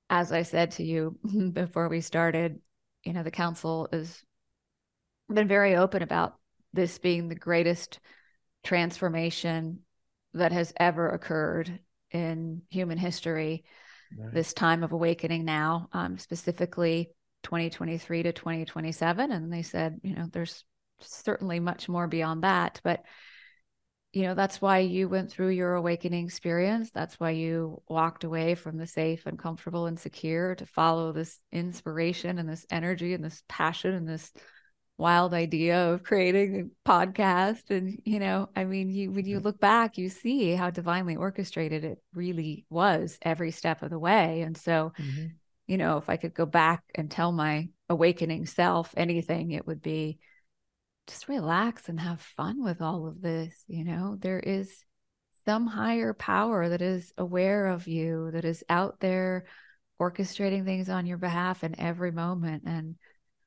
[0.08, 1.18] as I said to you
[1.52, 2.60] before we started,
[3.04, 4.22] you know, the council has
[5.28, 6.36] been very open about
[6.72, 7.98] this being the greatest
[8.64, 9.80] transformation
[10.34, 11.80] that has ever occurred
[12.10, 13.64] in human history
[14.32, 17.10] this time of awakening now, um, specifically
[17.42, 19.32] 2023 to 2027.
[19.32, 20.64] And they said, you know, there's
[21.00, 22.80] certainly much more beyond that.
[22.84, 23.02] But,
[24.12, 26.90] you know, that's why you went through your awakening experience.
[26.90, 31.38] That's why you walked away from the safe and comfortable and secure to follow this
[31.52, 34.32] inspiration and this energy and this passion and this
[34.98, 39.60] wild idea of creating a podcast and you know i mean you when you look
[39.60, 44.56] back you see how divinely orchestrated it really was every step of the way and
[44.56, 45.26] so mm-hmm.
[45.66, 49.82] you know if i could go back and tell my awakening self anything it would
[49.82, 50.18] be
[51.06, 54.16] just relax and have fun with all of this you know?
[54.20, 54.84] There is
[55.44, 59.46] some higher power that is aware of you that is out there
[60.00, 62.96] orchestrating things on your behalf in every moment and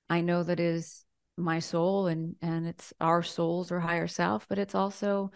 [0.10, 1.06] i know that is
[1.38, 5.32] my soul and and it's our souls or higher self but it's also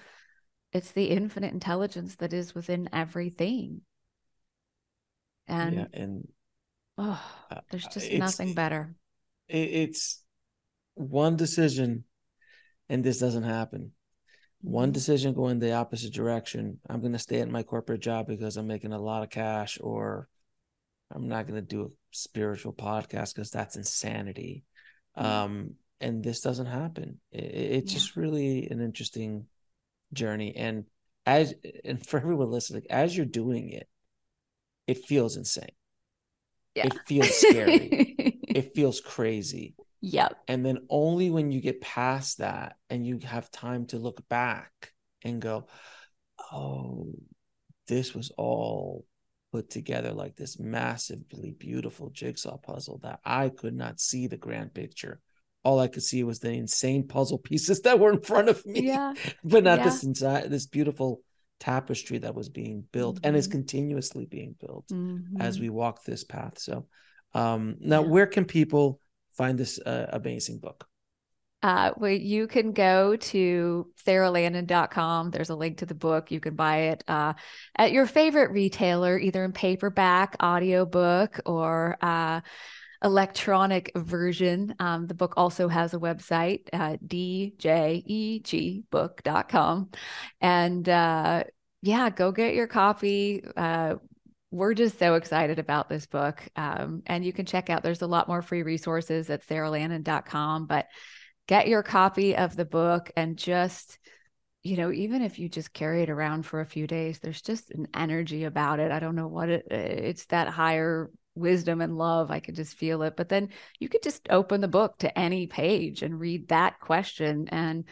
[0.73, 3.81] it's the infinite intelligence that is within everything.
[5.47, 6.27] And yeah, and
[6.97, 7.21] oh
[7.69, 8.95] there's just nothing better.
[9.47, 10.21] it's
[10.95, 12.05] one decision
[12.94, 13.91] and this doesn't happen
[14.61, 14.94] one mm-hmm.
[14.94, 18.68] decision going the opposite direction i'm going to stay at my corporate job because i'm
[18.68, 20.28] making a lot of cash or
[21.11, 24.64] i'm not going to do a spiritual podcast because that's insanity
[25.18, 25.26] mm-hmm.
[25.26, 27.20] um and this doesn't happen.
[27.32, 27.98] It, it's yeah.
[27.99, 29.45] just really an interesting
[30.11, 30.53] journey.
[30.56, 30.86] And
[31.26, 31.53] as
[31.84, 33.88] and for everyone listening, as you're doing it,
[34.86, 35.72] it feels insane.
[36.76, 36.88] Yeah.
[36.88, 37.78] It feels scary.
[38.48, 39.76] it feels crazy.
[40.03, 40.38] Yep.
[40.49, 44.91] And then only when you get past that and you have time to look back
[45.23, 45.67] and go,
[46.51, 47.13] oh,
[47.88, 49.05] this was all
[49.53, 54.73] put together like this massively beautiful jigsaw puzzle that I could not see the grand
[54.73, 55.21] picture.
[55.63, 58.88] All I could see was the insane puzzle pieces that were in front of me,
[58.88, 59.13] Yeah.
[59.45, 59.84] but not Yeah.
[59.85, 61.21] this inside this beautiful
[61.61, 63.51] tapestry that was being built and is Mhm.
[63.51, 64.91] continuously being built
[65.39, 65.61] as Mhm.
[65.61, 66.59] we walk this path.
[66.59, 66.88] So,
[67.34, 68.07] um, now Yeah.
[68.09, 68.99] where can people
[69.35, 70.88] find this uh, amazing book?
[71.64, 75.31] Uh, well, you can go to saralandon.com.
[75.31, 76.30] There's a link to the book.
[76.30, 77.35] You can buy it uh,
[77.77, 82.41] at your favorite retailer, either in paperback, audiobook, or uh,
[83.01, 84.76] electronic version.
[84.80, 89.89] Um, the book also has a website, uh, djegbook.com.
[90.41, 91.43] And uh,
[91.81, 93.41] yeah, go get your copy.
[94.53, 96.47] We're just so excited about this book.
[96.55, 100.67] Um, and you can check out, there's a lot more free resources at saralandon.com.
[100.67, 100.85] But
[101.47, 103.97] get your copy of the book and just
[104.61, 107.69] you know even if you just carry it around for a few days there's just
[107.71, 112.31] an energy about it i don't know what it it's that higher wisdom and love
[112.31, 113.49] i could just feel it but then
[113.80, 117.84] you could just open the book to any page and read that question and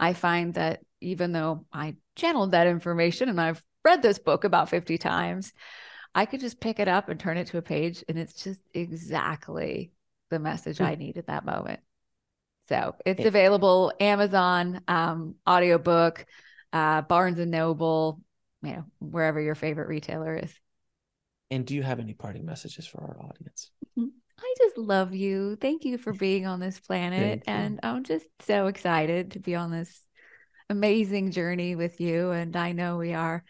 [0.00, 4.70] i find that even though i channeled that information and i've read this book about
[4.70, 5.52] 50 times
[6.14, 8.60] i could just pick it up and turn it to a page and it's just
[8.72, 9.92] exactly
[10.30, 11.80] the message i need at that moment
[12.68, 16.24] so it's available Amazon, um, audiobook,
[16.72, 18.20] uh, Barnes and Noble,
[18.62, 20.52] you know, wherever your favorite retailer is.
[21.50, 23.70] And do you have any parting messages for our audience?
[23.98, 25.56] I just love you.
[25.56, 27.42] Thank you for being on this planet.
[27.46, 30.00] And I'm just so excited to be on this
[30.70, 32.30] amazing journey with you.
[32.30, 33.44] And I know we are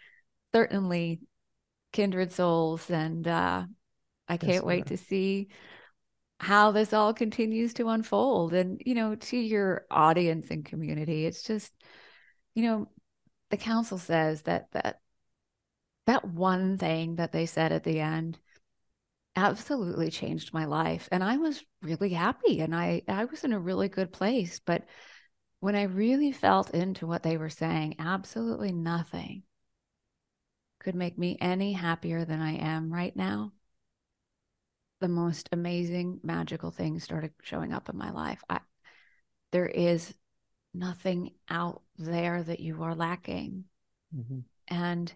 [0.53, 1.21] certainly
[1.95, 2.91] kindred souls.
[2.91, 3.65] And uh,
[4.29, 5.49] I can't we wait to see
[6.39, 8.53] how this all continues to unfold.
[8.53, 11.73] And, you know, to your audience and community, it's just,
[12.55, 12.89] you know,
[13.51, 14.99] the council says that that
[16.07, 18.39] that one thing that they said at the end
[19.37, 23.59] absolutely changed my life and i was really happy and i i was in a
[23.59, 24.85] really good place but
[25.61, 29.43] when i really felt into what they were saying absolutely nothing
[30.85, 33.53] could make me any happier than i am right now
[35.01, 38.61] the most amazing magical things started showing up in my life I,
[39.53, 40.15] there is
[40.73, 43.65] nothing out there that you are lacking
[44.15, 44.45] Mhm.
[44.69, 45.13] and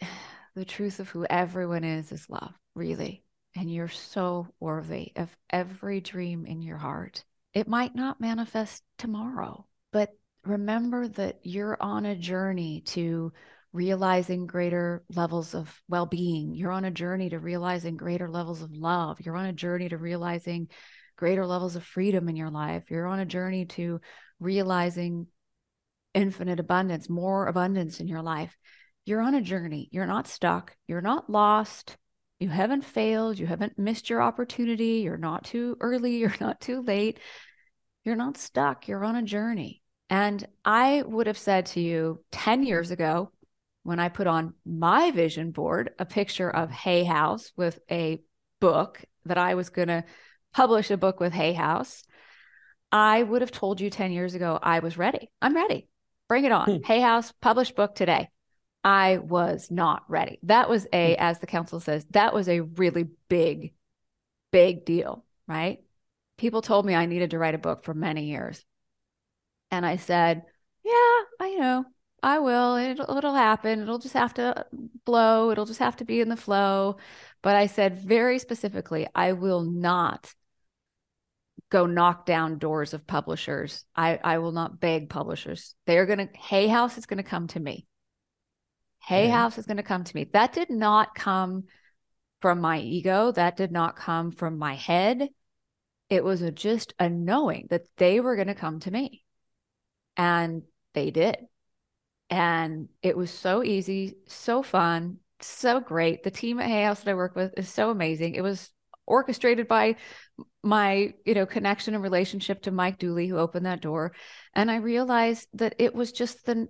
[0.54, 3.22] the truth of who everyone is is love, really.
[3.54, 7.24] And you're so worthy of every dream in your heart.
[7.54, 10.14] It might not manifest tomorrow, but
[10.44, 13.32] remember that you're on a journey to
[13.72, 16.54] realizing greater levels of well being.
[16.54, 19.20] You're on a journey to realizing greater levels of love.
[19.20, 20.68] You're on a journey to realizing
[21.16, 22.84] greater levels of freedom in your life.
[22.90, 24.00] You're on a journey to
[24.38, 25.26] realizing
[26.14, 28.56] infinite abundance, more abundance in your life.
[29.04, 29.88] You're on a journey.
[29.92, 30.76] You're not stuck.
[30.86, 31.96] You're not lost.
[32.38, 33.38] You haven't failed.
[33.38, 35.00] You haven't missed your opportunity.
[35.04, 36.16] You're not too early.
[36.18, 37.18] You're not too late.
[38.04, 38.88] You're not stuck.
[38.88, 39.82] You're on a journey.
[40.08, 43.32] And I would have said to you 10 years ago,
[43.86, 48.20] when I put on my vision board a picture of Hay House with a
[48.60, 50.04] book that I was going to
[50.52, 52.02] publish a book with Hay House,
[52.90, 55.30] I would have told you 10 years ago I was ready.
[55.40, 55.88] I'm ready.
[56.28, 56.66] Bring it on.
[56.66, 56.82] Hmm.
[56.84, 58.28] Hay House, publish book today.
[58.82, 60.40] I was not ready.
[60.42, 61.20] That was a, Hmm.
[61.22, 63.72] as the council says, that was a really big,
[64.50, 65.78] big deal, right?
[66.38, 68.64] People told me I needed to write a book for many years.
[69.70, 70.42] And I said,
[70.84, 71.84] yeah, I know.
[72.22, 72.76] I will.
[72.76, 73.82] It'll, it'll happen.
[73.82, 74.66] It'll just have to
[75.04, 75.50] flow.
[75.50, 76.96] It'll just have to be in the flow.
[77.42, 80.34] But I said very specifically, I will not
[81.70, 83.84] go knock down doors of publishers.
[83.94, 85.74] I, I will not beg publishers.
[85.86, 87.86] They're going to, Hay House is going to come to me.
[89.04, 89.30] Hay Okay.
[89.30, 90.24] House is going to come to me.
[90.32, 91.64] That did not come
[92.40, 93.32] from my ego.
[93.32, 95.28] That did not come from my head.
[96.08, 99.24] It was a, just a knowing that they were going to come to me.
[100.16, 100.62] And
[100.94, 101.36] they did.
[102.28, 106.22] And it was so easy, so fun, so great.
[106.22, 108.34] The team at Hay House that I work with is so amazing.
[108.34, 108.70] It was
[109.06, 109.96] orchestrated by
[110.62, 114.12] my, you know, connection and relationship to Mike Dooley, who opened that door.
[114.54, 116.68] And I realized that it was just the,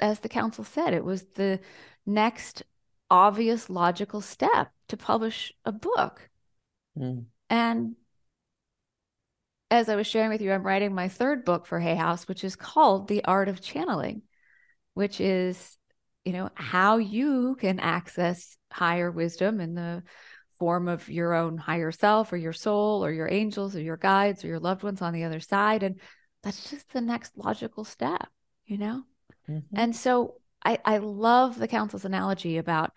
[0.00, 1.60] as the council said, it was the
[2.06, 2.62] next
[3.10, 6.28] obvious logical step to publish a book.
[6.98, 7.26] Mm.
[7.50, 7.96] And
[9.70, 12.44] as I was sharing with you, I'm writing my third book for Hay House, which
[12.44, 14.22] is called The Art of Channeling,
[14.96, 15.76] which is,
[16.24, 20.02] you know, how you can access higher wisdom in the
[20.58, 24.42] form of your own higher self or your soul or your angels or your guides
[24.42, 25.82] or your loved ones on the other side.
[25.82, 26.00] And
[26.42, 28.26] that's just the next logical step,
[28.64, 29.02] you know?
[29.50, 29.78] Mm-hmm.
[29.78, 32.90] And so I, I love the council's analogy about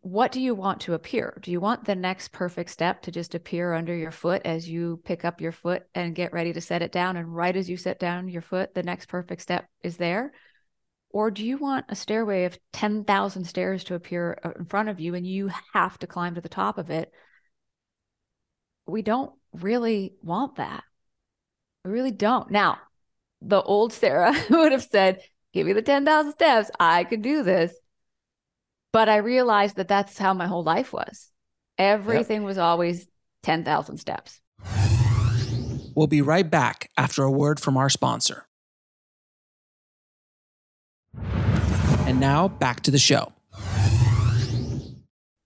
[0.00, 1.38] what do you want to appear?
[1.42, 5.00] Do you want the next perfect step to just appear under your foot as you
[5.04, 7.16] pick up your foot and get ready to set it down?
[7.16, 10.32] And right as you set down your foot, the next perfect step is there?
[11.10, 15.00] Or do you want a stairway of 10,000 stairs to appear uh, in front of
[15.00, 17.10] you and you have to climb to the top of it?
[18.86, 20.84] We don't really want that.
[21.84, 22.50] We really don't.
[22.50, 22.78] Now,
[23.40, 25.22] the old Sara would have said,
[25.54, 26.70] Give me the 10,000 steps.
[26.78, 27.74] I can do this.
[28.92, 31.30] But I realized that that's how my whole life was.
[31.76, 32.46] Everything yep.
[32.46, 33.06] was always
[33.42, 34.40] 10,000 steps.
[35.94, 38.46] We'll be right back after a word from our sponsor.
[42.06, 43.32] And now back to the show.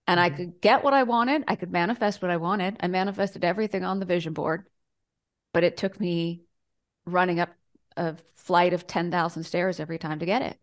[0.06, 1.44] And I could get what I wanted.
[1.48, 2.77] I could manifest what I wanted.
[2.81, 4.66] I manifested everything on the vision board,
[5.55, 6.43] but it took me
[7.06, 7.51] running up
[7.97, 10.59] a flight of 10,000 stairs every time to get it.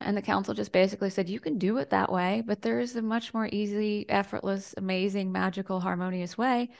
[0.00, 2.96] And the council just basically said, you can do it that way, but there is
[2.96, 6.70] a much more easy, effortless, amazing, magical, harmonious way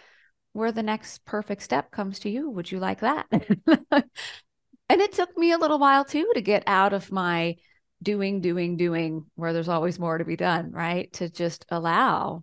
[0.53, 2.51] where the next perfect step comes to you.
[2.51, 3.27] Would you like that?
[3.31, 7.57] and it took me a little while too to get out of my
[8.03, 11.13] doing, doing, doing, where there's always more to be done, right?
[11.15, 12.43] To just allow,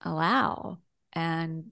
[0.00, 0.78] allow.
[1.12, 1.70] And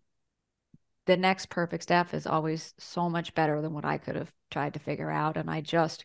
[1.07, 4.75] the next perfect step is always so much better than what I could have tried
[4.75, 5.37] to figure out.
[5.37, 6.05] And I just,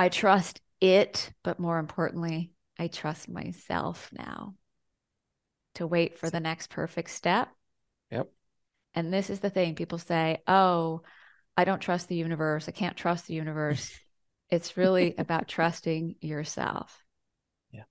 [0.00, 4.54] I trust it, but more importantly, I trust myself now
[5.74, 7.50] to wait for the next perfect step.
[8.10, 8.30] Yep.
[8.94, 11.02] And this is the thing people say, oh,
[11.54, 12.66] I don't trust the universe.
[12.66, 13.92] I can't trust the universe.
[14.52, 17.04] It's really about trusting yourself.
[17.70, 17.84] Yeah.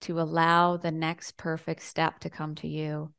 [0.00, 3.12] To allow the next perfect step to come to you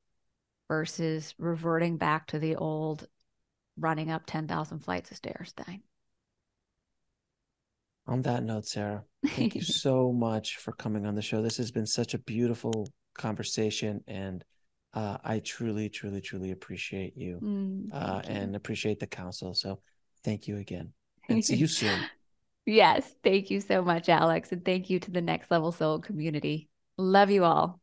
[0.68, 3.08] versus reverting back to the old
[3.78, 5.84] running up 10,000 flights of stairs thing.
[8.12, 11.42] On that note, Sara, thank you so much for coming on the show.
[11.42, 14.44] This has been such a beautiful conversation and
[14.94, 18.36] uh, I truly, truly, truly appreciate you, mm, uh, you.
[18.36, 19.54] and appreciate the council.
[19.54, 19.80] So
[20.26, 20.92] thank you again
[21.30, 22.04] and see you soon.
[22.64, 23.16] Yes.
[23.24, 24.52] Thank you so much, Alex.
[24.52, 26.70] And thank you to the Next Level Soul community.
[26.96, 27.81] Love you all.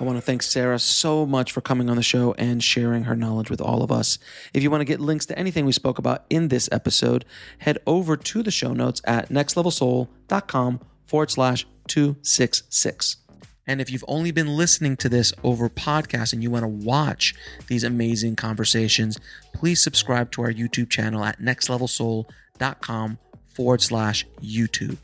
[0.00, 3.14] I want to thank Sara so much for coming on the show and sharing her
[3.14, 4.18] knowledge with all of us.
[4.52, 7.24] If you want to get links to anything we spoke about in this episode,
[7.58, 13.18] head over to the show notes at nextlevelsoul.com forward slash 266.
[13.66, 17.34] And if you've only been listening to this over podcast and you want to watch
[17.68, 19.18] these amazing conversations,
[19.54, 23.18] please subscribe to our YouTube channel at nextlevelsoul.com
[23.48, 24.98] forward slash YouTube.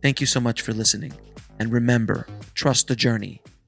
[0.00, 1.12] Thank you so much for listening.
[1.58, 3.40] And remember, trust the journey.